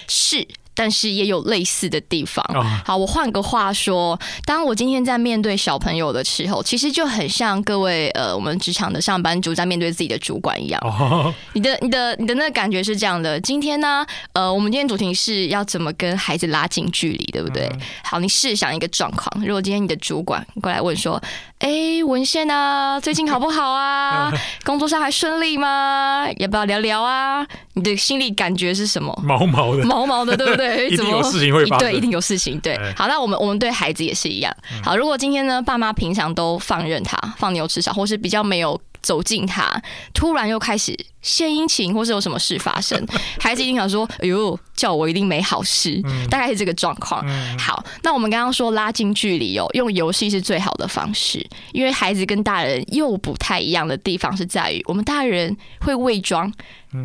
[0.08, 0.48] 是。
[0.78, 2.46] 但是也有类似的地方。
[2.86, 10.80] 好，我换个话说，当我今天在面对小朋友的时候，其实就很像各位呃，我们职场的上班族在面对自己的主管一样。
[11.54, 13.40] 你的、你的、你的那个感觉是这样的。
[13.42, 17.68] 今天呢，呃，我们今天主题是要怎么跟孩子拉近距离，对不对？
[18.04, 21.22] 好，你试想一个状况，如果今天你的主管过来问说
[21.60, 24.32] ：“哎，文献啊，最近好不好啊？
[24.64, 26.28] 工作上还顺利吗？
[26.38, 29.12] 要不要聊聊啊？”你的心里感觉是什么？
[29.24, 30.88] 毛毛的，毛毛的，对不对？
[30.90, 32.60] 一定有事情会发生，对，一定有事情。
[32.60, 34.56] 对，好，那我们我们对孩子也是一样。
[34.84, 39.82] 好，如果今天呢，爸妈平常都放任他放牛吃草，或是比较没有走近他，
[40.14, 43.02] 突然又开始献殷勤，或是有什么事发生，
[43.40, 47.26] 孩子一定想说：“哎呦，叫我一定没好事。”大概是这个状况。
[47.58, 51.40] 好，那我们刚刚说拉近距离哦，用游戏是最好的方式，
[51.72, 56.52] 因为孩子跟大人又不太一样的地方是在于，我们大人会伪装。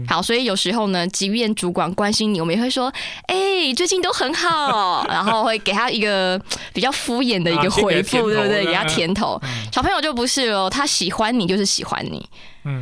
[0.07, 2.92] 好，所以有时候呢，即便主管关心你，我们也会说
[3.27, 5.05] ：“哎、欸，最近都很好。
[5.11, 6.40] ”然后会给他一个
[6.73, 8.64] 比较敷衍的一个回复，对不对？
[8.64, 9.40] 给他甜头。
[9.73, 12.25] 小朋友就不是哦，他喜欢你就是喜欢你，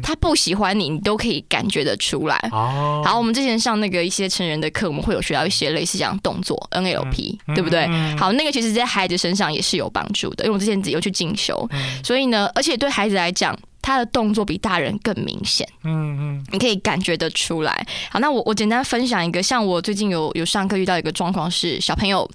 [0.02, 2.38] 他不喜欢你，你都可以感觉得出来。
[2.50, 7.88] 好，我们之前上那个一些成人的课，我们会有学到一些类似这样动作 NLP，对不对？
[8.18, 11.68] 好，那个其实在孩子身上也是有帮助的，因为我之前自己又去进修，
[12.04, 13.58] 所以呢，而且对孩子来讲。
[13.82, 17.86] 他的动作比大人更明显，嗯嗯，你可以感觉得出来。
[18.10, 22.30] 好，那我我简单分享一个，像我最近有有上课遇到一个状况是，小朋友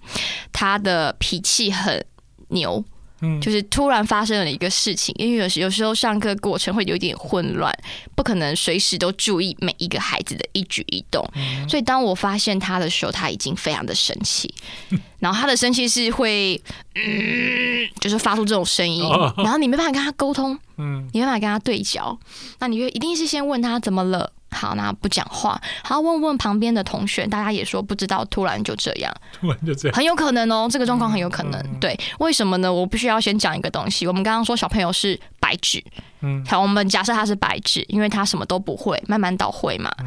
[0.51, 2.03] 他的脾气很
[2.49, 2.83] 牛。
[3.41, 7.73] 就是突然发生了一个事情，因为有时有时候上课过程会有点混乱，
[8.15, 11.25] 不可能随时都注意每一个孩子的一举一动，
[11.67, 14.53] 所以当我发现他的时候，他已经非常的生气，
[15.19, 16.61] 然后他的生气是会，
[16.95, 19.03] 嗯，就是发出这种声音，
[19.37, 22.17] 然后你没办法跟他沟通，嗯，你没办法跟他对焦，
[22.59, 24.31] 那你就一定是先问他怎么了。
[24.55, 31.59] 好，那不讲话，好，问问旁边的同学，大家也说不知道，突然就这样， 突然就这样，很有可能哦，这个状况很有可能。
[31.61, 32.71] 嗯、对，为什么呢？
[32.71, 34.07] 我必须要先讲一个东西。
[34.07, 35.83] 我们刚刚说小朋友是白纸，
[36.21, 39.91] 嗯，好，我们假设他是白纸，因为他什么都不会，慢慢倒会嘛。
[39.99, 40.05] 嗯、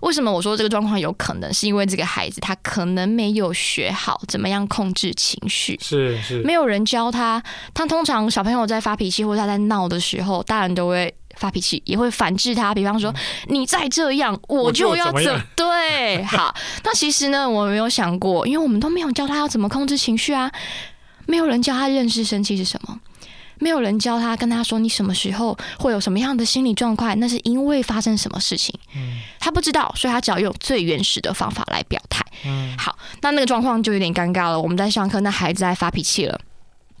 [0.00, 1.52] 为什么我说这个状况有可能？
[1.54, 7.42] 是因为这个孩子他可能没有学好怎么样控制情绪，是是，没有人教他。
[7.72, 11.14] 他通常小朋友在发脾气或者他在闹的时候，大人都会。
[11.36, 13.16] 发脾气也会反制他，比方说、嗯、
[13.48, 16.22] 你再这样，我就要怎 对。
[16.24, 20.50] 好，那其实呢，我没有想过，因为我们都没有教他要怎么控制情绪啊，
[21.26, 23.00] 没有人教他认识生气是什么，
[23.58, 28.74] 没有人教他跟他说你什么时候会有什么样的心理状况，那是因为发生什么事情。
[28.94, 32.24] 嗯，他不知道，所以他只要用最原始的方法来表态。
[32.44, 34.60] 嗯，好，那那个状况就有点尴尬了。
[34.60, 36.38] 我们在上课，那孩子在发脾气了。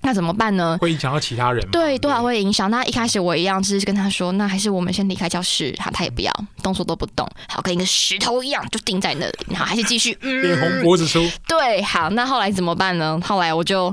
[0.04, 0.76] 那怎么办呢？
[0.80, 1.70] 会影响到其他人吗？
[1.72, 2.70] 对，多少会影响。
[2.70, 5.74] 那一开始我一样，就是跟他说，那还是我们先离开教室。
[5.80, 6.30] 好，他也不要，
[6.62, 9.32] 动作都不动，好，跟一个石头一样，就定在那里。
[9.48, 11.26] 然后还是继续， 脸红脖子粗。
[11.48, 13.18] 对，好，那后来怎么办呢？
[13.24, 13.88] 后来我就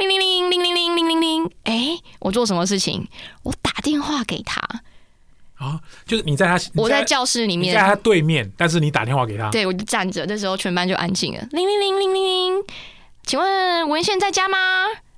[0.00, 3.06] 铃铃铃铃铃铃铃铃铃，哎，我做什么事情？
[3.44, 4.60] 我打电话给他。
[5.54, 9.50] 啊，就是你在他，我在教室里面，在他对面，但是你打电话给他。
[9.50, 11.46] 对，我就站着，那时候全班就安静了。
[11.52, 12.64] 铃铃铃铃铃铃，
[13.24, 14.58] 请问文宪在家吗？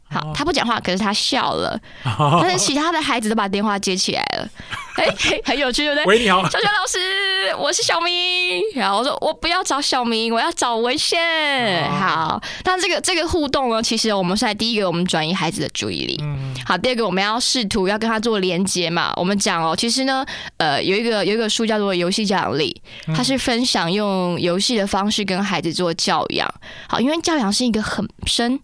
[0.08, 1.78] 好，他不讲话，可是他笑了。
[2.40, 4.48] 但是其他的孩子都把电话接起来了，
[4.96, 6.04] 哎、欸，很有趣，对不对？
[6.04, 8.62] 喂，你好，小学老师，我是小明。
[8.74, 11.90] 然后我说，我不要找小明，我要找文宪。
[11.90, 16.22] 好，但这个这个互动呢，其实我们是在第一个，我们转移孩子的注意力。
[16.64, 19.12] 好，第二个，我们要试图要跟他做连接嘛。
[19.16, 20.24] 我们讲哦，其实呢，
[20.58, 22.80] 呃，有一个有一个书叫做《游戏教养力》，
[23.16, 26.48] 它是分享用游戏的方式跟孩子做教养。
[26.88, 28.58] 好，因为教养是一个很深。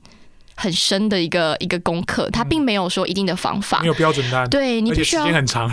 [0.63, 4.49] 很深的一个一个功课，它并没有说一定的方法，没有标准答案。
[4.49, 5.69] 对，你必须要很长，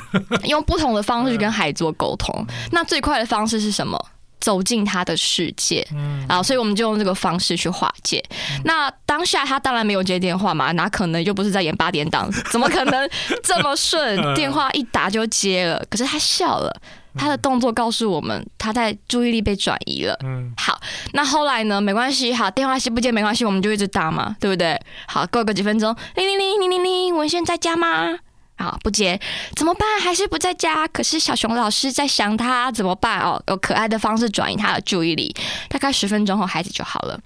[0.46, 2.34] 用不同的方式跟孩子做沟通。
[2.72, 4.04] 那最快的方式是什么？
[4.40, 5.86] 走进他的世界。
[5.94, 8.24] 嗯，啊，所以我们就用这个方式去化解。
[8.64, 12.30] 那当下他当然没有接电话嘛，哪可能就不是在演八点档？
[12.52, 13.10] 怎么可能
[13.44, 14.18] 这么顺？
[14.36, 16.76] 电话一打就接了，可是他笑了。
[17.18, 20.16] 他的动作告诉我们，他在注意力被转移了。
[20.24, 20.80] 嗯，好，
[21.14, 21.82] 那后来呢？
[21.82, 24.80] 没关系，好，电话接不接没关系，我们就一直打嘛，对不对？
[25.08, 28.20] 好，过个几分钟，铃铃铃铃铃铃，文轩在家吗？
[28.60, 29.20] 好，不接，
[29.56, 29.88] 怎么办？
[30.02, 30.86] 还是不在家？
[30.90, 33.20] 可是小熊老师在想他，怎么办？
[33.22, 35.34] 哦，用可爱的方式转移他的注意力，
[35.70, 37.20] 大概十分钟后，孩子就好了。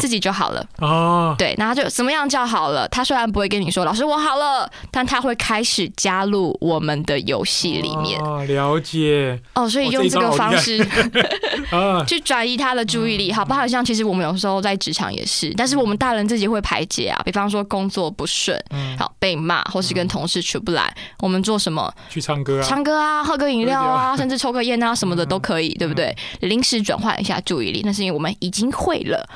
[0.00, 2.88] 自己就好了哦，对，然后就怎么样叫好了。
[2.88, 8.20] 他虽然不会跟你说“老师，我好了”，但他会开始加入我们的游戏里面。
[8.22, 9.38] 哦，了解。
[9.54, 10.78] 哦，所以用这个方式
[12.06, 13.32] 去转移他的注意力。
[13.32, 17.20] 好，不好像其实我们有时候在职场也是，但是我们大人自己会排解啊。
[17.24, 18.58] 比方说工作不顺，
[18.98, 21.92] 好被骂，或是跟同事处不来，我们做什么？
[22.08, 26.16] 去唱歌啊，唱歌啊，喝个饮料啊， 甚至抽个烟啊，什么的都可以，对不对？
[26.40, 29.28] 临时转换一下注意力，那是因为我们已经会了。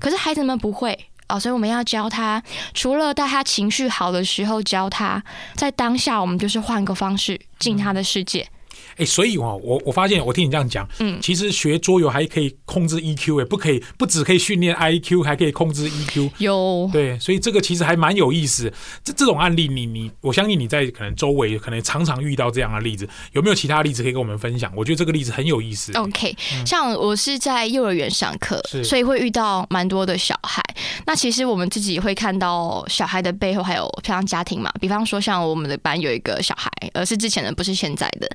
[0.00, 2.42] 可是孩子们不会哦，所以我们要教他，
[2.74, 5.22] 除了在他情绪好的时候教他，
[5.54, 8.46] 在当下我们就是换个方式进他的世界。
[8.92, 16.30] 哎、欸，所以哦，我我发现，我听你这样讲，嗯，其实学桌游还可以控制 EQ，哎，不可以，不只可以训练 IQ，还可以控制 EQ。
[16.38, 18.72] 有对，所以这个其实还蛮有意思。
[19.04, 24.72] 这这种案例你，你你，我相信你在可能周围可能常常遇到这样的例子，有没有其他例子可以跟我们分享？
[24.76, 25.92] 我觉得这个例子很有意思。
[25.92, 26.34] OK，
[26.66, 30.62] 像我是在幼儿园上课，嗯、所以会遇到蛮多的小孩。
[31.06, 38.28] 那其实我们自己会看到小孩的背后还有平常家庭嘛，比方说像我们的班有一个小孩，而是之前的，不是现在的。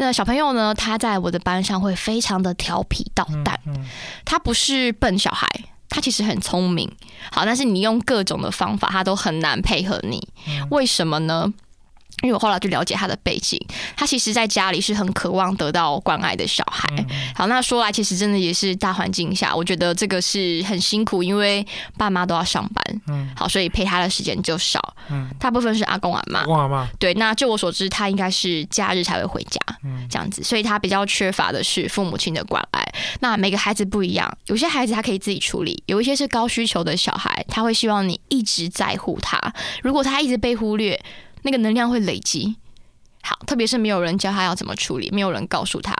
[0.00, 0.72] 那小朋友呢？
[0.72, 3.60] 他在我的班上会非常的调皮捣蛋。
[4.24, 5.46] 他不是笨小孩，
[5.90, 6.90] 他其实很聪明。
[7.30, 10.26] 好，但是你用各种的方法，他都很难配合你。
[10.70, 11.52] 为什么呢？
[12.22, 13.60] 因为我后来去了解他的背景，
[13.96, 16.88] 他其实在家里是很渴望得到关爱的小孩。
[17.34, 23.00] 好，那说来其实真的也是大环境下，我觉得这个是很辛苦，因为爸妈都要上班。
[23.08, 24.80] 嗯，好，所以陪他的时间就少。
[25.10, 26.40] 嗯，大部分是阿公阿妈。
[26.40, 26.86] 阿公阿妈。
[26.98, 29.60] 对，那就我所知，他应该是假日才会回家。
[29.84, 32.92] 嗯，这样子，所以他比较缺乏的是父母亲的关爱。
[33.20, 39.38] 那每个孩子不一样，有些孩子他可以自己处理，有一些是高需求的小孩，他会希望你一直在乎他。
[39.82, 41.00] 如果他一直被忽略，
[41.42, 42.56] 那个能量会累积，
[43.22, 45.94] 好，特别是没有人教他要怎么处理，没有人告诉他，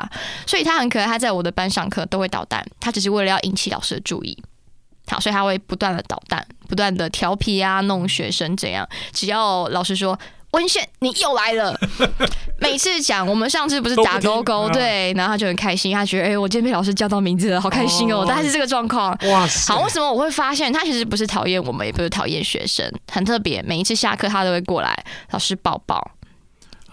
[0.47, 1.07] 所以他很可爱。
[1.07, 4.37] 他在我的班上课都会捣蛋，他只是为了要引起老师的注意，
[5.07, 8.89] 好，所以他会不断的捣蛋，不断的调皮啊，弄学生怎样。
[9.13, 10.19] 只要老师说
[10.53, 11.79] 文炫你又来了，
[12.59, 18.25] 每次讲我们上次不是打勾勾，对，然后他就很开心，他觉得哎、欸，我今天被老师叫到名字了，好开心哦。
[18.27, 19.17] 大概是这个状况。
[19.31, 23.63] 哇塞，好，为什么我会发现他其实不是讨厌我们，也不是讨厌学生，很特别。
[23.63, 26.11] 每一次下课他都会过来，老师抱抱。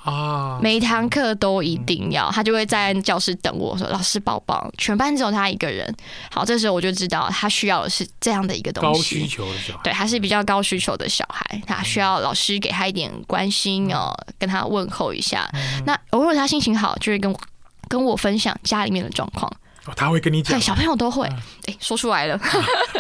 [0.08, 5.94] 啊，每一堂课都一定要，他就会在教室等我说：“老师，抱抱。”全班只有他一个人。
[6.32, 8.98] 好，这时候我就知道他需要的是这样的一个东西。
[8.98, 15.46] 高需求的小孩，对，他是比较高需求的小孩，他需要老师给他一点关心哦，跟他问候一下。
[15.86, 17.38] 那偶尔他心情好，就会跟我
[17.90, 19.52] 跟我分享家里面的状况。
[19.94, 21.28] 他会跟你讲，对，小朋友都会，
[21.66, 22.40] 哎，说出来了。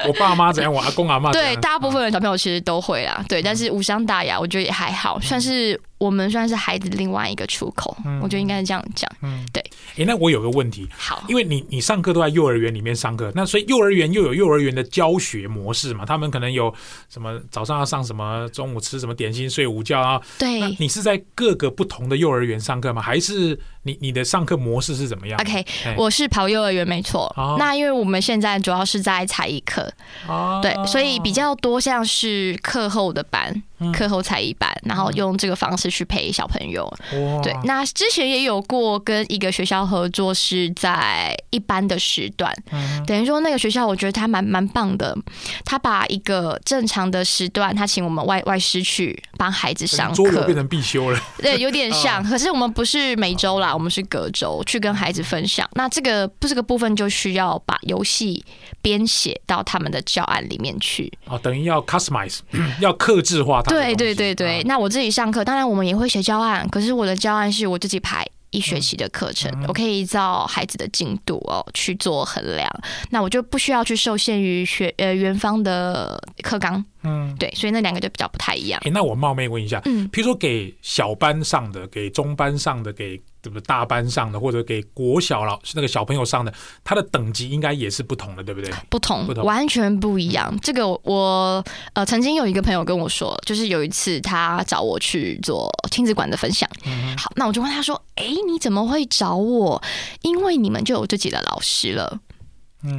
[0.06, 5.80] 我爸妈怎样，我阿公阿妈对，大部分的小朋友其实都会啦，对，但是无伤大雅，我觉得也还好，算是。
[5.98, 9.10] 我们算是孩子另外一个出口，嗯、我觉得应该是这样讲。
[9.22, 9.64] 嗯，对。
[9.98, 16.06] 哎，那我有个问题，好，因为你你上课都在幼儿园里面上课，那所以幼儿园又有幼儿园的教学模式嘛？
[16.06, 16.74] 他们可能有
[17.10, 20.22] 什么早上要上什么，中午吃什么点心，睡午觉啊？
[20.38, 20.60] 对。
[20.60, 23.02] 那你是在各个不同的幼儿园上课吗？
[23.02, 25.66] 还是你你的上课模式是怎么样？OK，
[25.98, 27.34] 我是跑幼儿园没错。
[27.36, 29.92] 哦、那因为我们现在主要是在才艺课，
[30.28, 33.64] 哦、对，所以比较多像是课后的班。
[33.94, 36.86] 课后才艺班，然后用这个方式去陪小朋友。
[37.14, 45.16] 哇对，那之前也有过跟一个学校合作，是在一般的时段，嗯、等于说那个学校我觉得他蛮蛮棒的，
[45.64, 51.20] 他把一个正常的时段，他请我们外外师去帮孩子上课，变成必修了。
[51.38, 55.70] 对，有点像，可是我们不是每周啦，我们是隔周去跟孩子分享。
[55.74, 58.44] 那这个不这个部分就需要把游戏
[58.82, 61.12] 编写到他们的教案里面去。
[61.26, 62.40] 哦，等于要 customize，
[62.82, 63.62] 要克制化。
[63.68, 72.70] 对对对对，那我自己上课，当然我们也会写教案，可是我的教案是我自己排一学期的课程，嗯、我可以依照孩子的进度哦去做衡量，
[73.10, 78.82] 那我就不需要去受限于学呃园方的课纲，嗯，对，所以那两个就比较不太一样。
[78.86, 83.22] 哎，那我冒昧问一下，嗯，譬如说给小班上的，给中班上的，给。
[83.48, 88.72] 什么大班上的，或者给国小老师那个小朋友上的，他的等级应该也是不同的，对不对？
[88.90, 90.56] 不同，不同，完全不一样。
[90.62, 96.70] 这个我呃曾经有一个朋友跟我说，就是有一次他找我去做亲子馆的分享。
[96.86, 99.82] 嗯、好，那我就问他说：“哎，你怎么会找我？
[100.22, 102.20] 因为你们就有自己的老师了。”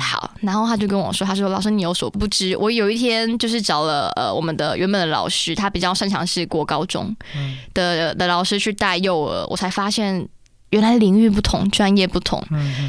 [0.00, 7.14] 好，然后他就跟我说：“他说老师，你有所不知，我有一天就是找了呃我们的原本的老师，他比较擅长是国高中
[7.72, 10.28] 的的老师去带幼儿，我才发现。”
[10.70, 12.44] 原来领域不同，专业不同，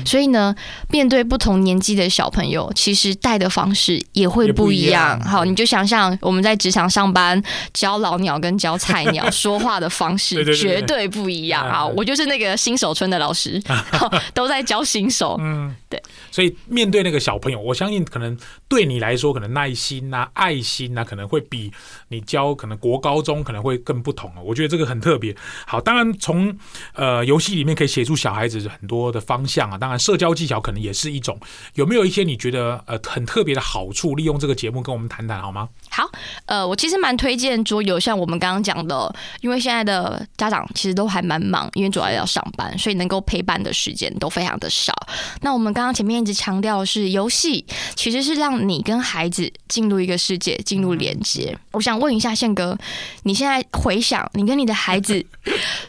[0.06, 0.54] 所以呢，
[0.90, 5.18] 面对不同年纪的小朋友，其实带的方式也会不一样。
[5.22, 7.42] 好，你就想象我们在职场上班，
[7.74, 11.86] 教老鸟跟教菜鸟说话的方式绝对不一样啊！
[11.86, 13.62] 我就是那个新手村的老师，
[14.36, 15.38] 都在教新手。
[15.40, 16.02] 嗯，对。
[16.30, 18.38] 所以面对那个小朋友，我相信可能
[18.68, 21.72] 对你来说，可能耐心啊、爱心啊，可能会比
[22.10, 24.30] 你教可能国高中可能会更不同。
[24.44, 25.34] 我觉得这个很特别。
[25.66, 26.54] 好，当然从
[26.94, 27.69] 呃游戏里面。
[27.76, 31.40] 可以协助小孩子很多的方向啊，当然社交技巧可能也是一种。
[31.76, 34.16] 有没有一些你觉得呃很特别的好处？
[34.16, 35.70] 利用这个节目跟我们谈谈好吗？
[35.90, 36.10] 好，
[36.46, 44.94] 呃，我其实蛮推荐桌游，像我们刚刚讲的，因为现在的家长其实都还蛮忙，因为主要要上班，所以能够陪伴的时间都非常的少。
[45.42, 51.52] 那我们刚刚前面一直强调的是游戏，其实是让你跟孩子进入一个世界，进入连接。
[51.54, 52.78] 嗯、 我想问一下宪哥，
[53.24, 55.26] 你现在回想你跟你的孩子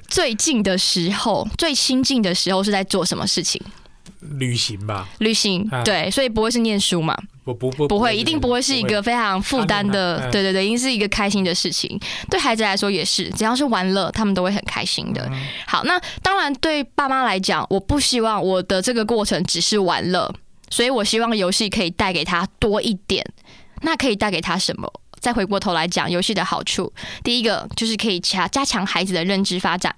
[0.08, 3.60] 最近的时候，最亲近的时候是在做什么事情？
[4.20, 7.16] 旅行吧，旅行，啊、对，所以不会是念书嘛？
[7.42, 11.98] 不不不，不会，一定不会是一个非常负担的，对对对，一定是一个开心的事情。
[12.28, 15.26] 对孩子来说也是，只要是玩乐，他们都会很开心的。
[15.32, 20.30] 嗯、好，那当然对爸妈来讲，我不希望我的这个过程只是玩乐，
[20.68, 23.24] 所以我希望游戏可以带给他多一点。
[23.82, 24.92] 那可以带给他什么？
[25.18, 26.92] 再回过头来讲游戏的好处，
[27.24, 29.94] 第一个就是可以加加强孩子的认知发展。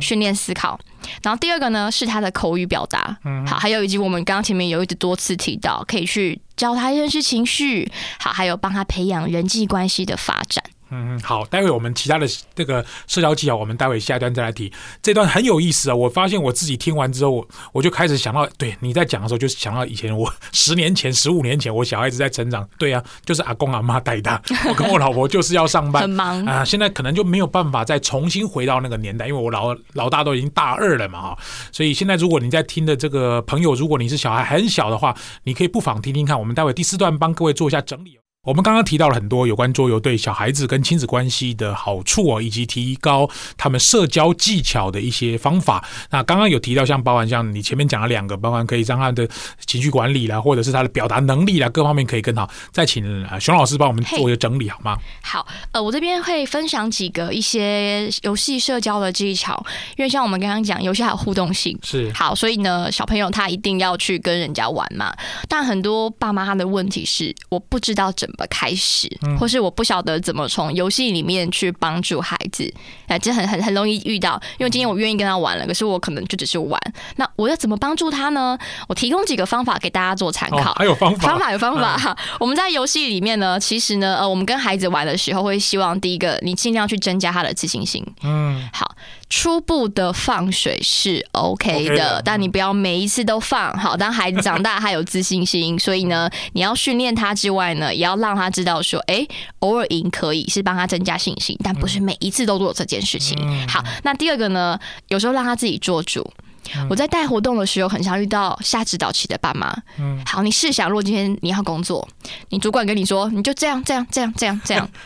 [0.00, 0.78] 训练思考，
[1.22, 10.62] 然后第二个呢是他的口语表达，好，还有以及我们刚刚前面有一直多次提到，可以去教他认识情绪，好，还有帮他培养人际关系的发展。
[10.92, 14.70] 嗯嗯，好，待会我们其他的这个社交技巧，我们待会下一段再来提。
[15.02, 15.94] 这段很有意思啊！
[15.94, 26.62] 我发现我自己听完之后，我我就开始想到，对你在讲的时候，就是想到以前我十年前、十五年前，我小孩子在成长，对啊，就是阿公阿妈带大， 我跟我老婆就是要上班，很忙啊。
[26.62, 31.38] 现在可能就没有办法再重新回到那个年代，因为我老老大都已经大二了嘛，哈。
[31.72, 36.38] 所以现在如果你在听的这个朋友，如果你是小孩很小的话，你可以不妨听听看。
[36.38, 38.18] 我们待会第四段帮各位做一下整理。
[38.44, 45.84] 我们刚刚提到了很多有关桌游对小孩子跟亲子关系的好处哦，以及提高他们社交技巧的一些方法。
[46.10, 49.28] 那刚刚有提到，像包含像你前面讲了两个，包含可以让他的
[49.64, 52.50] 情绪管理啦，或者是他的表达能力啦，各方面可以更好。
[52.72, 53.04] 再请
[53.38, 54.98] 熊老师帮我们做一个整理好吗？
[55.22, 59.64] 好，呃，我这边会分享几个一些游戏社交的技巧，
[59.96, 65.14] 因为像我们刚刚讲，游戏还有互动性是好，所以呢，小朋友他一定要去跟人家玩嘛。
[65.48, 72.72] 但很多爸妈他的问题是，我不知道怎么开始，或是我不晓得怎么从游戏里面去帮助孩子，
[73.06, 74.40] 哎，这很很很容易遇到。
[74.58, 76.80] 因为今天我愿意跟他玩了，可是我可能就只是玩。
[77.16, 78.58] 那我要怎么帮助他呢？
[78.88, 80.72] 我提供几个方法给大家做参考。
[80.74, 82.16] 还有方法，方法有方法哈。
[82.40, 88.04] 我们在游戏里面呢，其实呢，呃，我们跟孩子玩的时候，会希望第一个，你尽量去增加他的自信心。
[88.22, 88.94] 嗯，好。
[89.30, 93.74] 初步的放水是 OK 的，okay 的，但你不要每一次都放。
[93.78, 103.36] 好，当孩子长大，他有自信心，所以呢，你要训练他之外呢，也要让他知道说，哎、欸，偶尔赢可以是帮他增加信心，但不是每一次都做这件事情。
[103.40, 106.32] 嗯、好，那第二个呢，有时候让他自己做主。
[106.76, 109.76] 嗯、我在带活动的时候，很常遇到下指导期的爸妈。
[109.98, 112.08] 嗯，好，你试想，如果今天你要工作，
[112.50, 114.88] 你主管跟你说，你就这样这样这样这样这样。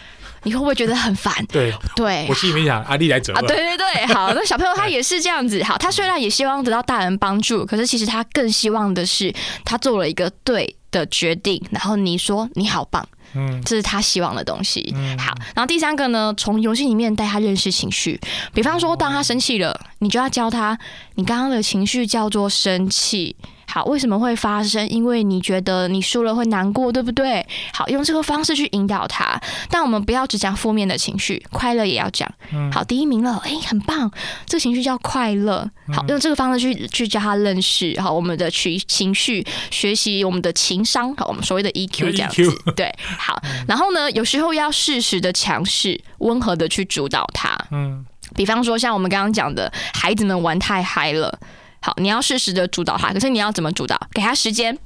[0.42, 1.34] 你会不会觉得很烦？
[1.46, 3.32] 对对，我心里面想阿丽来责。
[3.32, 5.60] 啊，对对对，好，那小朋友 他也是这样子。
[5.64, 14.92] 好，他虽然也希望得到大人帮助，可是其实他更希望的是他做了一个对的决定，然后你说你好棒，嗯，这是他希望的东西。
[14.96, 18.18] 嗯，好，然后第三个呢，从游戏里面带他认识情绪，
[18.54, 20.78] 比方说当他生气了，你就要教他，
[21.16, 23.36] 你刚刚的情绪叫做生气。
[23.68, 24.88] 好，为什么会发生？
[24.88, 27.46] 因为你觉得你输了会难过，对不对？
[27.72, 29.38] 好，用这个方式去引导他。
[29.68, 32.30] 但我们不要只讲负面的情绪，快乐也要讲。
[32.52, 34.10] 嗯，好，第一名了，哎，很棒，
[34.46, 35.68] 这个情绪叫快乐。
[35.92, 38.00] 好，用这个方式去去教他认识。
[38.00, 41.14] 好，我们的情情绪，学习我们的情商。
[41.16, 42.42] 好，我们所谓的 EQ 这样子。
[42.42, 43.40] EQ 对，好。
[43.68, 47.56] 然后呢，有时候要适时的强势，温和的去主导他。
[47.72, 51.38] 嗯，比方说像我们刚刚讲的，孩子们玩太嗨了。
[51.86, 53.96] 好，你要适时的主导他，可是你要怎么主导？
[54.12, 54.76] 给他时间，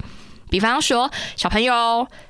[0.51, 1.73] 比方说小朋友，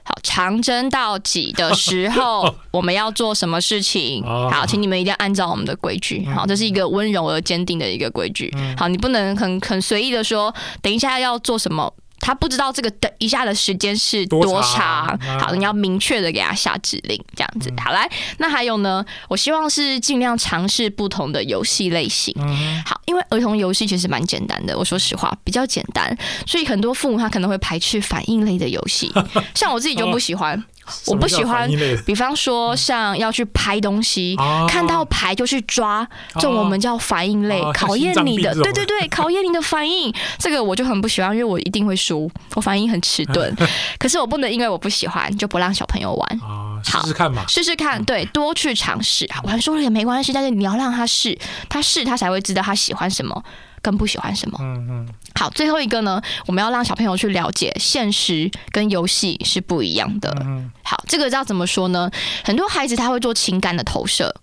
[0.04, 4.24] 好，长征到几的时候， 我们要做什么事情？
[4.24, 6.26] 好，请你们一定要按照我们的规矩。
[6.28, 8.50] 好，这是一个温柔而坚定的一个规矩。
[8.78, 11.94] 好，你不能很很随意的说，等一下要做什么。
[12.22, 17.70] 他不知道这个等一下的时间是多长，多长好，你要明确的给他下指令，这样子。
[17.70, 19.04] 嗯、好来，那还有呢？
[19.28, 22.34] 我希望是尽量尝试不同的游戏类型。
[22.38, 26.16] 嗯、好，因为儿童游戏其实蛮简单的，我说实话比较简单，
[26.46, 29.12] 所以很多父母他可能会排斥反应类的游戏，
[29.56, 30.58] 像我自己就不喜欢。
[30.58, 30.64] 哦
[31.08, 31.70] 我不喜欢，
[32.06, 43.56] 比方说像要去拍东西，啊、看到牌就去抓，这种我们叫反应类，啊、考验你的，对对对， 考验你的反应，这个我就很不喜欢，因为我一定会输，我反应很迟钝。
[43.98, 51.38] 可是我不能因为我不喜欢就不让小朋友玩，啊，试试看嘛，试试看，对，多去尝试，玩输了也没关系，但是你要让他试，
[51.70, 53.44] 他试他才会知道他喜欢什么。
[53.82, 54.58] 更不喜欢什么？
[54.62, 55.08] 嗯嗯。
[55.36, 60.36] 好，最后一个呢，我们要让小朋友去了解现实跟游戏是不一样的。
[60.42, 60.72] 嗯。
[60.84, 62.10] 好，这个要怎么说呢？
[62.44, 64.34] 很多孩子他会做情感的投射，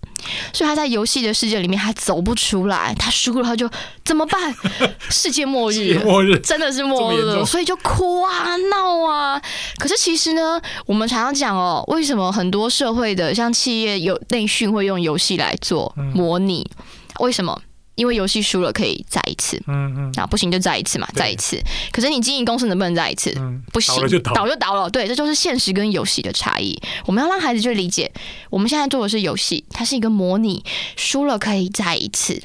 [0.51, 3.69] 所以他在游戏的世界里面他走不出来，他输了他就
[4.03, 4.53] 怎么办？
[5.09, 9.41] 世界末日，末日真的是末日，所以就哭啊闹啊。
[9.77, 16.69] 可是其实呢，我们常常讲哦，为什么很多社会的像企业有内训会用游戏来做模拟？
[17.19, 17.61] 为什么？
[17.99, 21.61] 因为游戏输了可以再一次，嗯嗯，啊不行就再一次嘛，再一次。
[21.91, 23.33] 可是你经营公司能不能再一次？
[23.37, 24.89] 嗯，不行，倒就倒，倒就倒了。
[24.89, 26.79] 对，这就是现实跟游戏的差异。
[27.05, 28.09] 我们要让孩子去理解，
[28.49, 30.63] 我们现在做的是游戏，它是一个模拟，
[30.95, 32.41] 输了可以再一次。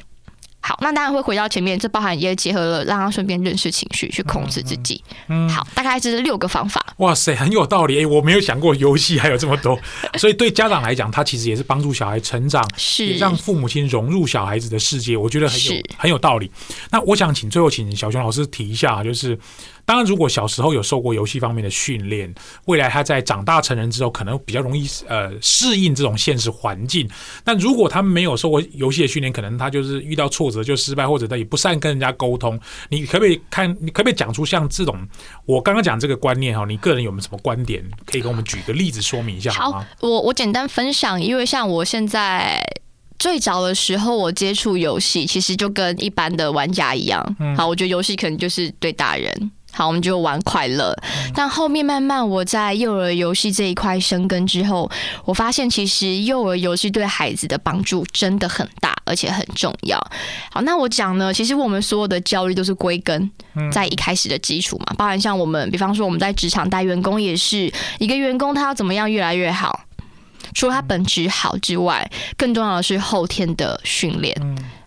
[0.67, 4.99] 好，那当然会回到前面，这包含也结合了让他顺便认识情绪，去控制自己。
[5.27, 6.83] 嗯，好，大概这是六个方法。
[6.97, 8.01] 哇塞，很有道理。
[8.01, 9.79] 哎，我没有想过游戏还有这么多，
[10.17, 15.15] 所以对家长来讲，他其实也是帮助小孩成长，是让父母亲融入小孩子的世界。
[15.15, 16.49] 我觉得很有很有道理。
[16.89, 19.37] 那我想请最后请小熊老师提一下，就是。
[19.85, 22.33] 当然，如果小时候有受过游戏方面的训练，
[22.65, 27.07] 未来他在长大成人之后，可能比较容易呃适应这种现实环境。
[27.43, 32.59] 但如果他没有受过游戏的训练，可能他就是遇到挫折就失败，或者他也不善跟人家沟通。
[32.89, 33.69] 你可不可以看？
[33.79, 34.97] 你可不可以讲出像这种
[35.45, 36.65] 我刚刚讲这个观念哈？
[36.65, 39.79] 你个人有没有什么观点可以跟我们举个例子说明一下好吗？
[39.79, 42.59] 好，我我简单分享，因为像我现在
[43.19, 47.23] 最早的时候，我接触游戏其实就跟一般的玩家一样。
[47.39, 49.51] 嗯，好，我觉得游戏可能就是对大人。
[49.75, 50.95] 好，我们就玩快乐。
[51.33, 54.89] 但后面慢慢我在幼儿游戏这一块生根之后，
[55.25, 59.99] 我发现其实幼儿游戏对孩子的帮助真的很大，而且很重要。
[60.49, 63.29] 好，那我讲呢，其实我们所有的焦虑都是归根
[63.69, 67.69] 在一开始的基础嘛，包含像我们，比方说我们在职场带员工，也是
[67.99, 69.81] 一个员工他要怎么样越来越好，
[70.53, 74.33] 除了他本质好之外，更重要的是后天的训练。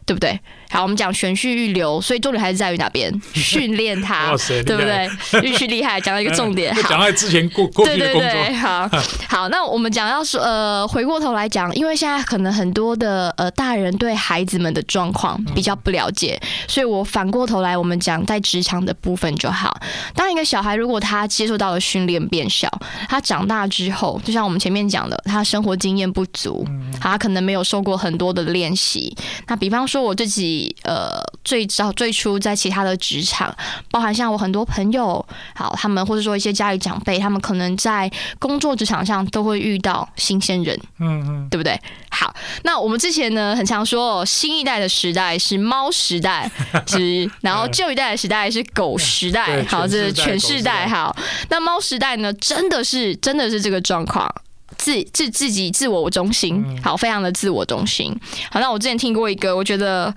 [0.09, 0.41] 对不对？
[0.71, 3.11] 好，我们讲玄序预留，所以重点还是在于哪边？
[3.33, 5.09] 训练他，对不对？
[5.43, 6.75] 预序厉害，讲到一个重点。
[6.75, 8.31] 好， 讲到之前过过去的工作。
[8.31, 8.91] 对对对，好，
[9.29, 16.39] 好，那我们讲要说，呃，回过头来讲，因为现在可能很多的呃大人对孩子们的状况比较不了解，
[16.69, 19.75] 所以我反过头来，我们讲在职场的部分就好。
[20.14, 22.69] 当一个小孩如果他接受到了训练变小，
[23.09, 26.66] 他长大之后，就像我们前面讲的，他生活经验不足，
[27.01, 29.16] 他可能没有受过很多的练习。
[29.47, 30.57] 那比方说我自己。
[30.82, 33.54] 呃，最早最初在其他的职场，
[33.90, 41.78] 包含像我很多朋友，好，他们或者说一些家里长辈，他们可能在工作职场上都会遇到新鲜人，嗯嗯，对不对？
[42.11, 46.50] 好，那我们之前呢，很常说新一代的时代是猫时代，
[46.86, 51.14] 之然后旧一代的时代是狗时代，好，这是全世代，好，
[51.50, 54.28] 那猫时代呢，真的是真的是这个状况。
[54.76, 58.14] 自自自己自我中心，好，非常的自我中心。
[58.50, 60.14] 好，那我之前听过一个，我觉得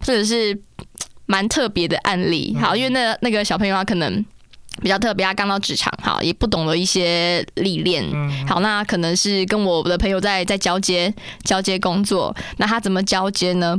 [0.00, 0.58] 这个是
[1.26, 2.56] 蛮特别的案例。
[2.60, 4.24] 好，因为那那个小朋友他可能
[4.80, 8.04] 比较特别，他刚到职场，哈，也不懂得一些历练。
[8.46, 11.12] 好，那可能是跟我的朋友在在交接
[11.44, 13.78] 交接工作，那他怎么交接呢？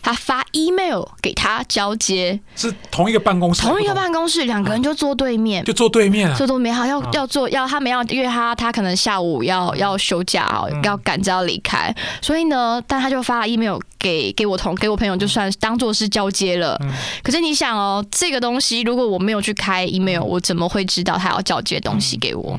[0.00, 16.80] 他发 email 给他交接，是同一个办公室，同一个办公室，两个人就坐对面，就坐对面啊，坐对面好，要要坐，要他们要约他，他可能下午要要休假哦，要赶着要离开，所以呢，但他就发了 email 给给我同给我朋友，就算当做是交接了。
[17.22, 22.58] 可是你想哦，这个东西如果我没有去开 email，我怎么会知道他要交接东西给我？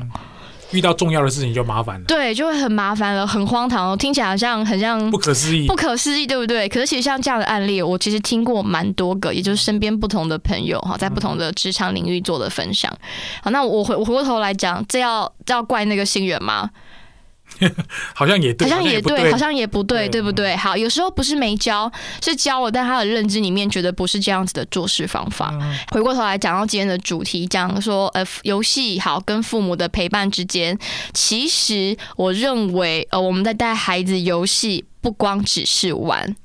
[0.72, 6.68] 遇到重要的事情就麻烦了，对，就会很麻烦了，很荒唐哦，听起来好像很像不可思议，不可思议，对不对？
[6.68, 12.88] 可是其实像这样的案例，我其实听过蛮多个，也就是身边不同的朋友哈，在不同的职场领域做的分享。
[13.42, 16.70] 好，那我回我回过头来讲，这要这要怪那个新人吗？
[18.14, 20.56] 好像也对，好像也对，好像也不对，对不对？
[20.56, 21.90] 好，有时候不是没教，
[22.22, 25.52] 是教了，但他的认知里面觉得不是这样子的做事方法。
[25.92, 30.78] 回过头来讲到今天的主题，讲说呃，游戏好跟父母的陪伴之间，
[31.14, 34.84] 其实我认为呃，我们在带孩子游戏。
[35.00, 36.36] 不光只是玩，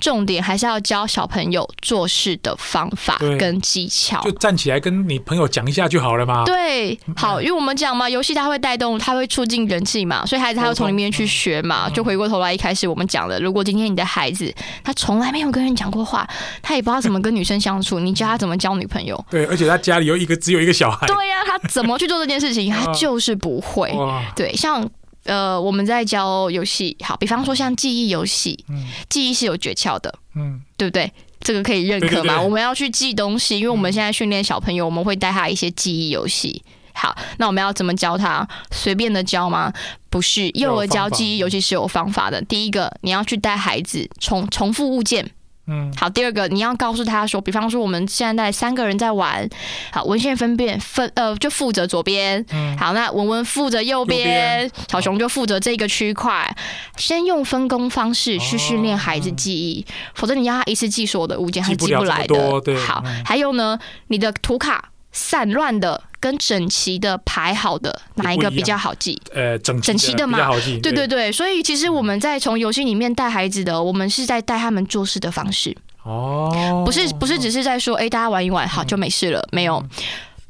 [0.00, 4.20] 重点还是要教小朋友做事的方法跟技巧。
[4.22, 6.44] 就站起来跟你朋友讲一下就好了嘛。
[6.44, 11.88] 对，好，因为我们讲嘛，游戏它会带动，它会促进人气嘛，所以孩子他会从里面去学嘛。
[11.90, 14.54] 就回过头来，一开始我们讲的，如果今天你的孩子
[14.84, 16.28] 他从来没有跟人讲过话，
[16.60, 19.22] 他也不知道怎么跟女生相处， 你教他怎么交女朋友？
[19.30, 21.06] 对，而且他家里有一个只有一个小孩。
[21.06, 22.68] 对呀、啊，他怎么去做这件事情？
[22.72, 23.90] 他就是不会。
[24.36, 24.86] 对，像。
[25.24, 31.12] 呃，我们在教游戏，好，比方说像记忆游戏，嗯，记忆是有诀窍的，嗯，对不对？
[31.40, 32.12] 这个可以认可吗？
[32.12, 36.62] 对对对，我们要去记东西，因为我们现在训练小朋友，我们会带他一些记忆游戏。
[36.94, 38.46] 好，那我们要怎么教他？
[38.70, 39.72] 随便的教吗？
[40.10, 42.40] 不是，幼儿教记忆游戏是有方法的。
[42.42, 45.30] 第一个，你要去带孩子重重复物件。
[45.66, 46.08] 嗯，好。
[46.10, 49.48] 第二个，你要告诉他说，比方说我们现在三个人在玩，
[49.90, 56.54] 好，文献分辨分呃就负责左边，嗯，好，那文文负责右边，右小熊就负责这个区块，
[56.96, 62.60] 先用分工方式去训练孩子记忆，哦，否则你要他一次记所有的物件，他记不来的。
[62.60, 66.02] 对，好，嗯，还有呢，你的图卡散乱的。
[66.22, 69.20] 跟整齐的排好的哪一个比较好记？
[69.34, 70.38] 呃，整整齐的嘛，
[70.80, 71.32] 对对对。
[71.32, 75.76] 所以其实我们在从游戏里面带孩子的，我们是在带他们做事的方式。
[76.04, 79.84] 哦，不是不是只是在说，哎，大家玩一玩好就没事了，没有。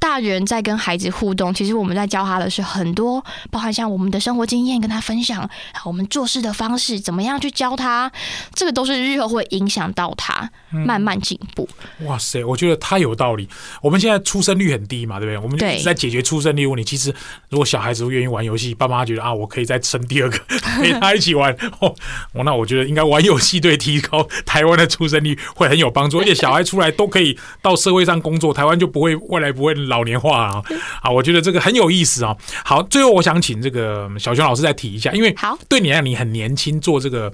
[0.03, 5.48] 大人在跟孩子互动，其实我们在教他的是很多，包含像我们的生活经验，跟他分享
[5.84, 8.11] 我们做事的方式，怎么样去教他，
[8.53, 11.68] 这个都是日后会影响到他慢慢进步。
[12.00, 12.09] 嗯。
[12.09, 13.48] 哇塞，我觉得他有道理。
[13.80, 15.38] 我们现在出生率很低嘛，对不对？
[15.38, 16.82] 我们就一直在解决出生率问题。
[16.82, 17.14] 其实，
[17.48, 20.36] 如果小孩子愿意玩游戏，爸妈觉得啊，我可以再生第二个，
[20.82, 21.57] 陪他一起玩。
[21.78, 21.94] 哦，
[22.44, 29.72] 那我觉得应该玩游戏对提高台湾的出生率会很有帮助，而且小孩出来都可以到社会上工作，台湾就不会未来不会。
[29.91, 30.62] 老年化啊，
[31.03, 32.34] 啊，我觉得这个很有意思啊。
[32.64, 37.30] 好，最后我想请这个小熊老师再提一下，因为好，对你来讲，你很年轻做这个，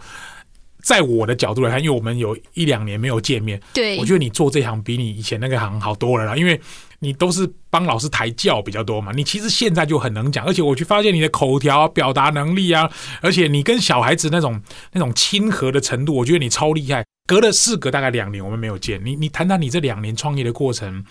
[0.82, 6.61] 在我的角度来看，因为我们有一两年没有见面，对，我觉得你做这行比你以前那个行好多了啦，因为
[7.00, 9.12] 你都是帮老师抬轿比较多嘛。
[9.14, 12.90] 你其实现在就很能讲，而且我去发现你的口条、表达能力啊，
[13.20, 14.61] 而且你跟小孩子那种
[14.92, 17.04] 那种亲和的程度，我觉得你超厉害。
[17.26, 21.04] 隔了事隔大概两年，我们没有见你，你谈谈你这两年创业的过程。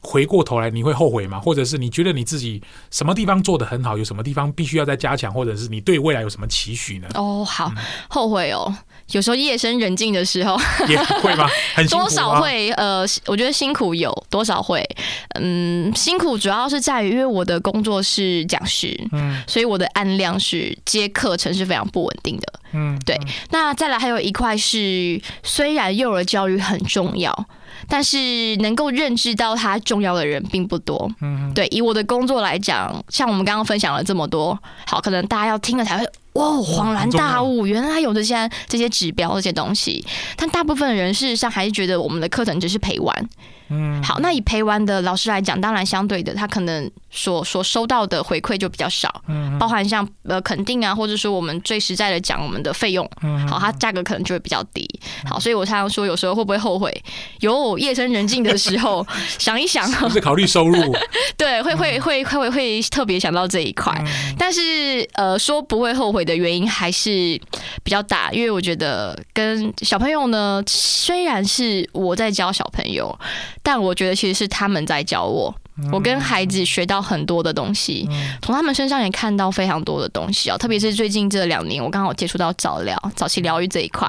[0.00, 1.38] 回过头来，你会后悔吗？
[1.38, 7.08] 或者是你觉得你自己什么地方做的很好，有什么地方必须要再加强，或者是你对未来有什么期许呢？
[7.14, 8.74] 哦，好，嗯、后悔哦。
[9.12, 10.56] 有时候夜深人静的时候
[10.88, 11.46] 也会吗？
[11.74, 11.86] 很？
[11.88, 14.88] 多少会呃，我觉得辛苦有多少会，
[15.34, 22.52] 嗯，辛苦主要是在于，因为我的工作是讲师，嗯，所以我的案量是接课程是非常不稳定的。
[22.72, 23.18] 嗯，对。
[23.50, 27.46] 那再来还有一块是，虽然幼儿教育很重要，
[27.90, 31.10] 但是能够认知到它重要的人并不多。
[31.20, 31.66] 嗯，对。
[31.72, 36.06] 以我的工作来讲，像我们刚刚分享了这么多，好，可能大家要听了才会。
[36.34, 40.02] 哇，恍然大悟，原来有这些这些指标这些东西，
[40.36, 43.28] 但大部分的人事实上还是觉得我们的课程只是陪玩。
[43.70, 54.88] 嗯，好，那以陪玩的老师来讲，当然相对的，他可能所所收到的回馈就比较少，嗯，包含像呃肯定啊，或者说我们最实在的讲我们的费用，嗯，好，它价格可能就会比较低，
[55.24, 56.92] 好，所以我常常说，有时候会不会后悔？
[57.40, 59.06] 有夜深人静的时候，
[59.38, 60.92] 想一想， 是考虑收入，
[61.36, 63.92] 对，会会会会会特别想到这一块，
[64.36, 67.40] 但是呃，说不会后悔的原因还是
[67.84, 73.16] 比较大，因为我觉得跟小朋友呢，虽然是我在教小朋友。
[73.62, 75.54] 但我觉得其实是他们在教我。
[75.90, 78.06] 我跟孩子学到很多的东西，
[78.42, 80.58] 从他们身上也看到非常多的东西哦。
[80.58, 84.06] 特别是最近这两年，我刚好接触到早疗、早期疗愈这一块，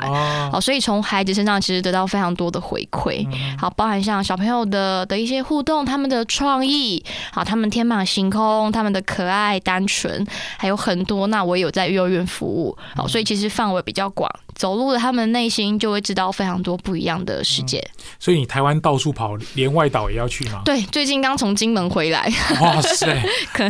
[0.52, 3.26] 哦，所以从孩子身上其实得到非常多的回馈。
[3.58, 10.28] 好，包含像小朋友的的一些互动，他们的创意，好，他们天马行空，他们的可爱单纯，
[10.58, 11.28] 还有很多。
[11.28, 17.82] 那我也有在幼儿园服务，好，所以其实范围比较广，走入了他们内心，就会知道非常多不一样的世界。
[18.20, 20.64] 所以你台湾到处跑，连外岛也要去吗？
[20.66, 21.52] 对，最近刚从。
[21.62, 22.28] 金门回来，
[22.60, 23.22] 哇塞！
[23.54, 23.64] 可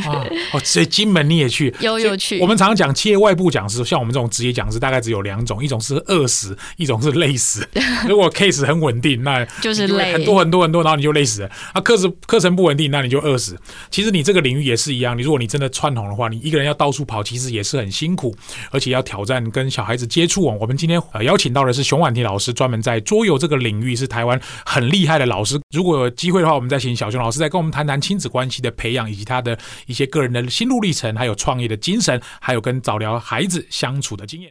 [0.54, 2.40] 哦，所以金门你也去，有有去。
[2.40, 7.68] 我们常常讲企业外部讲师，像我们这种职业讲师，大概只有两种，一种是饿死，一种是累死。
[8.08, 11.50] 如果 case 很稳定，那就是累很多很多很多，然后你就累死了。
[11.74, 13.60] 啊，课程课程不稳定，那你就饿死。
[13.90, 18.34] 其实你这个领域也是一样，你如果你真的串红的话，你一个人要到处跑，其实也是很辛苦，
[18.70, 20.46] 而且要挑战跟小孩子接触。
[20.46, 25.60] 我我们今天呃邀请到的是熊婉婷老师，专门在桌游这个领域是台湾很厉害的老师。
[25.76, 34.50] 如果有机会的话，我们再请小熊老师再跟我们谈谈亲子关系的培养，以及他的一些个人的心路历程，还有创业的精神，还有跟早聊孩子相处的经验。